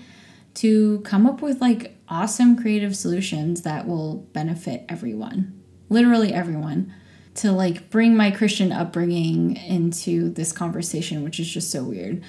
to 0.55 0.99
come 1.01 1.25
up 1.25 1.41
with 1.41 1.61
like 1.61 1.97
awesome 2.09 2.55
creative 2.55 2.95
solutions 2.95 3.61
that 3.61 3.87
will 3.87 4.27
benefit 4.33 4.85
everyone, 4.89 5.61
literally 5.89 6.33
everyone. 6.33 6.93
To 7.39 7.51
like 7.51 7.89
bring 7.89 8.15
my 8.15 8.31
Christian 8.31 8.71
upbringing 8.71 9.57
into 9.57 10.29
this 10.29 10.53
conversation, 10.53 11.21
which 11.21 11.37
is 11.37 11.51
just 11.51 11.69
so 11.69 11.83
weird. 11.83 12.23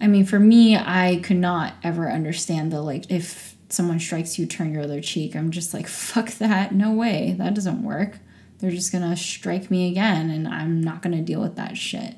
I 0.00 0.06
mean, 0.06 0.24
for 0.24 0.40
me, 0.40 0.78
I 0.78 1.20
could 1.22 1.36
not 1.36 1.74
ever 1.82 2.10
understand 2.10 2.72
the 2.72 2.80
like, 2.80 3.10
if 3.10 3.54
someone 3.68 4.00
strikes 4.00 4.38
you, 4.38 4.46
turn 4.46 4.72
your 4.72 4.84
other 4.84 5.02
cheek. 5.02 5.36
I'm 5.36 5.50
just 5.50 5.74
like, 5.74 5.86
fuck 5.86 6.30
that. 6.38 6.74
No 6.74 6.92
way. 6.92 7.34
That 7.36 7.54
doesn't 7.54 7.82
work. 7.82 8.18
They're 8.58 8.70
just 8.70 8.92
gonna 8.92 9.16
strike 9.16 9.70
me 9.70 9.90
again, 9.90 10.30
and 10.30 10.48
I'm 10.48 10.80
not 10.80 11.02
gonna 11.02 11.22
deal 11.22 11.40
with 11.40 11.56
that 11.56 11.76
shit. 11.76 12.16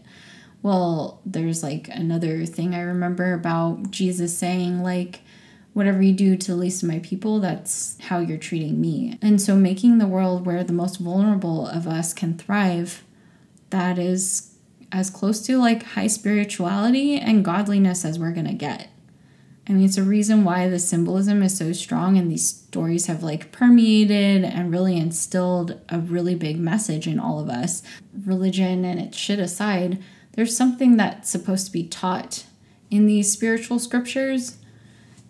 Well, 0.63 1.21
there's 1.27 1.63
like 1.63 1.89
another 1.89 2.47
thing 2.47 2.75
I 2.75 2.83
remember 2.83 3.33
about 3.33 3.91
Jesus 3.91 4.37
saying, 4.39 4.83
like, 4.83 5.23
whatever 5.73 6.03
you 6.03 6.13
do 6.13 6.37
to 6.37 6.51
the 6.51 6.57
least 6.57 6.83
of 6.83 6.89
my 6.89 6.99
people, 7.01 7.41
that's 7.41 7.97
how 8.01 8.19
you're 8.19 8.39
treating 8.39 8.81
me. 8.81 9.19
And 9.23 9.41
so, 9.41 9.57
making 9.57 9.99
the 9.99 10.07
world 10.07 10.47
where 10.47 10.65
the 10.65 10.73
most 10.73 10.99
vulnerable 10.99 11.67
of 11.67 11.87
us 11.87 12.13
can 12.13 12.37
thrive, 12.37 13.03
that 13.71 13.99
is 13.99 14.55
as 14.93 15.09
close 15.09 15.45
to 15.47 15.57
like 15.57 15.83
high 15.83 16.07
spirituality 16.07 17.17
and 17.17 17.45
godliness 17.45 18.05
as 18.05 18.19
we're 18.19 18.33
gonna 18.33 18.53
get. 18.53 18.89
I 19.69 19.73
mean, 19.73 19.85
it's 19.85 19.97
a 19.97 20.03
reason 20.03 20.45
why 20.45 20.69
the 20.69 20.79
symbolism 20.79 21.43
is 21.43 21.57
so 21.57 21.73
strong 21.73 22.19
and 22.19 22.31
these 22.31 22.47
stories 22.47 23.07
have 23.07 23.23
like 23.23 23.53
permeated 23.53 24.45
and 24.45 24.73
really 24.73 24.97
instilled 24.97 25.81
a 25.89 25.99
really 25.99 26.35
big 26.35 26.59
message 26.59 27.07
in 27.07 27.21
all 27.21 27.39
of 27.39 27.49
us. 27.49 27.83
Religion 28.27 28.85
and 28.85 28.99
its 28.99 29.17
shit 29.17 29.39
aside, 29.39 30.03
there's 30.33 30.57
something 30.57 30.97
that's 30.97 31.31
supposed 31.31 31.67
to 31.67 31.73
be 31.73 31.87
taught 31.87 32.45
in 32.91 33.07
these 33.07 33.33
spiritual 33.33 33.79
scriptures. 33.79 34.59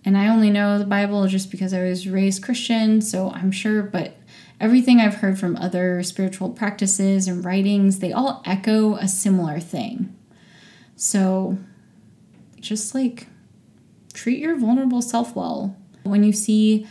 And 0.05 0.17
I 0.17 0.29
only 0.29 0.51
know 0.51 0.79
the 0.79 0.85
Bible 0.85 1.27
just 1.29 1.51
because 1.51 1.73
I 1.73 1.83
was 1.83 2.09
raised 2.09 2.43
Christian, 2.43 3.01
so 3.01 3.31
I'm 3.31 3.53
sure, 3.53 3.83
but 3.83 4.17
everything 4.61 5.01
I've 5.01 5.17
heard 5.17 5.39
from 5.39 5.57
other 5.57 6.03
spiritual 6.03 6.51
practices 6.51 7.29
and 7.29 7.45
writings, 7.45 8.01
they 8.01 8.13
all 8.13 8.43
echo 8.45 8.97
a 8.97 9.07
similar 9.07 9.61
thing. 9.61 10.15
So 10.97 11.59
just 12.61 12.95
like 12.95 13.27
treat 14.13 14.39
your 14.39 14.57
vulnerable 14.57 15.03
self 15.03 15.35
well. 15.37 15.77
When 16.03 16.25
you 16.25 16.33
see 16.33 16.87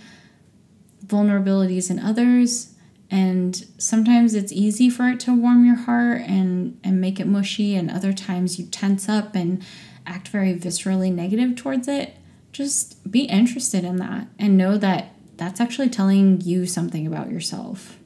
vulnerabilities 1.05 1.89
in 1.89 1.99
others, 1.99 2.73
and 3.09 3.65
sometimes 3.77 4.33
it's 4.33 4.53
easy 4.53 4.89
for 4.89 5.09
it 5.09 5.19
to 5.21 5.35
warm 5.35 5.65
your 5.65 5.75
heart 5.75 6.21
and, 6.21 6.79
and 6.81 7.01
make 7.01 7.19
it 7.19 7.27
mushy, 7.27 7.75
and 7.75 7.91
other 7.91 8.13
times 8.13 8.57
you 8.57 8.65
tense 8.65 9.09
up 9.09 9.35
and 9.35 9.63
act 10.05 10.29
very 10.29 10.53
viscerally 10.53 11.13
negative 11.13 11.55
towards 11.57 11.89
it. 11.89 12.15
Just 12.51 13.09
be 13.09 13.21
interested 13.21 13.83
in 13.83 13.97
that 13.97 14.27
and 14.37 14.57
know 14.57 14.77
that 14.77 15.15
that's 15.37 15.59
actually 15.59 15.89
telling 15.89 16.41
you 16.41 16.65
something 16.65 17.07
about 17.07 17.31
yourself. 17.31 17.97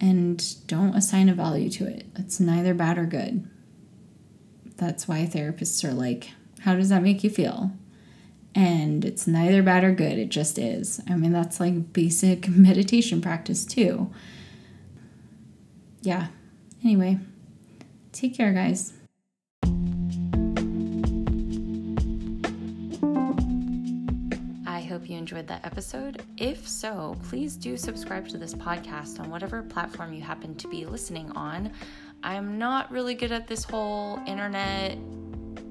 And 0.00 0.66
don't 0.66 0.96
assign 0.96 1.28
a 1.28 1.34
value 1.34 1.70
to 1.70 1.86
it. 1.86 2.06
It's 2.16 2.40
neither 2.40 2.74
bad 2.74 2.98
or 2.98 3.06
good. 3.06 3.48
That's 4.76 5.06
why 5.06 5.26
therapists 5.26 5.84
are 5.84 5.92
like, 5.92 6.30
how 6.60 6.74
does 6.74 6.88
that 6.88 7.02
make 7.02 7.22
you 7.22 7.30
feel? 7.30 7.72
And 8.54 9.04
it's 9.04 9.26
neither 9.26 9.62
bad 9.62 9.84
or 9.84 9.92
good, 9.92 10.18
it 10.18 10.28
just 10.28 10.58
is. 10.58 11.00
I 11.08 11.14
mean, 11.14 11.32
that's 11.32 11.60
like 11.60 11.92
basic 11.92 12.48
meditation 12.48 13.20
practice, 13.20 13.64
too. 13.64 14.10
Yeah. 16.02 16.28
Anyway, 16.84 17.18
take 18.12 18.34
care, 18.36 18.52
guys. 18.52 18.92
Hope 25.02 25.10
you 25.10 25.18
enjoyed 25.18 25.48
that 25.48 25.66
episode. 25.66 26.22
If 26.36 26.68
so, 26.68 27.16
please 27.24 27.56
do 27.56 27.76
subscribe 27.76 28.28
to 28.28 28.38
this 28.38 28.54
podcast 28.54 29.18
on 29.18 29.30
whatever 29.30 29.60
platform 29.60 30.12
you 30.12 30.20
happen 30.20 30.54
to 30.54 30.68
be 30.68 30.86
listening 30.86 31.28
on. 31.32 31.72
I'm 32.22 32.56
not 32.56 32.88
really 32.92 33.16
good 33.16 33.32
at 33.32 33.48
this 33.48 33.64
whole 33.64 34.20
internet 34.28 34.96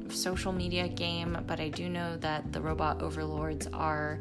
social 0.10 0.52
media 0.52 0.90
game, 0.90 1.46
but 1.48 1.62
I 1.62 1.70
do 1.70 1.88
know 1.88 2.18
that 2.18 2.52
the 2.52 2.60
robot 2.60 3.02
overlords 3.02 3.68
are 3.68 4.20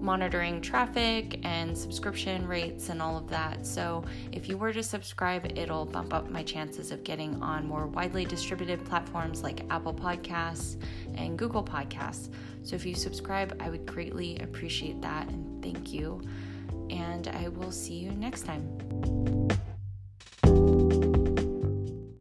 monitoring 0.00 0.60
traffic 0.60 1.40
and 1.44 1.76
subscription 1.76 2.46
rates 2.46 2.88
and 2.88 3.02
all 3.02 3.16
of 3.16 3.28
that. 3.28 3.66
So, 3.66 4.04
if 4.32 4.48
you 4.48 4.56
were 4.56 4.72
to 4.72 4.82
subscribe, 4.82 5.58
it'll 5.58 5.84
bump 5.84 6.14
up 6.14 6.30
my 6.30 6.42
chances 6.42 6.90
of 6.90 7.04
getting 7.04 7.40
on 7.42 7.66
more 7.66 7.86
widely 7.86 8.24
distributed 8.24 8.84
platforms 8.84 9.42
like 9.42 9.64
Apple 9.70 9.94
Podcasts 9.94 10.76
and 11.14 11.38
Google 11.38 11.64
Podcasts. 11.64 12.30
So, 12.62 12.76
if 12.76 12.86
you 12.86 12.94
subscribe, 12.94 13.56
I 13.60 13.70
would 13.70 13.86
greatly 13.86 14.38
appreciate 14.38 15.00
that 15.02 15.28
and 15.28 15.62
thank 15.62 15.92
you. 15.92 16.20
And 16.90 17.28
I 17.28 17.48
will 17.48 17.72
see 17.72 17.94
you 17.94 18.12
next 18.12 18.42
time. 18.42 19.67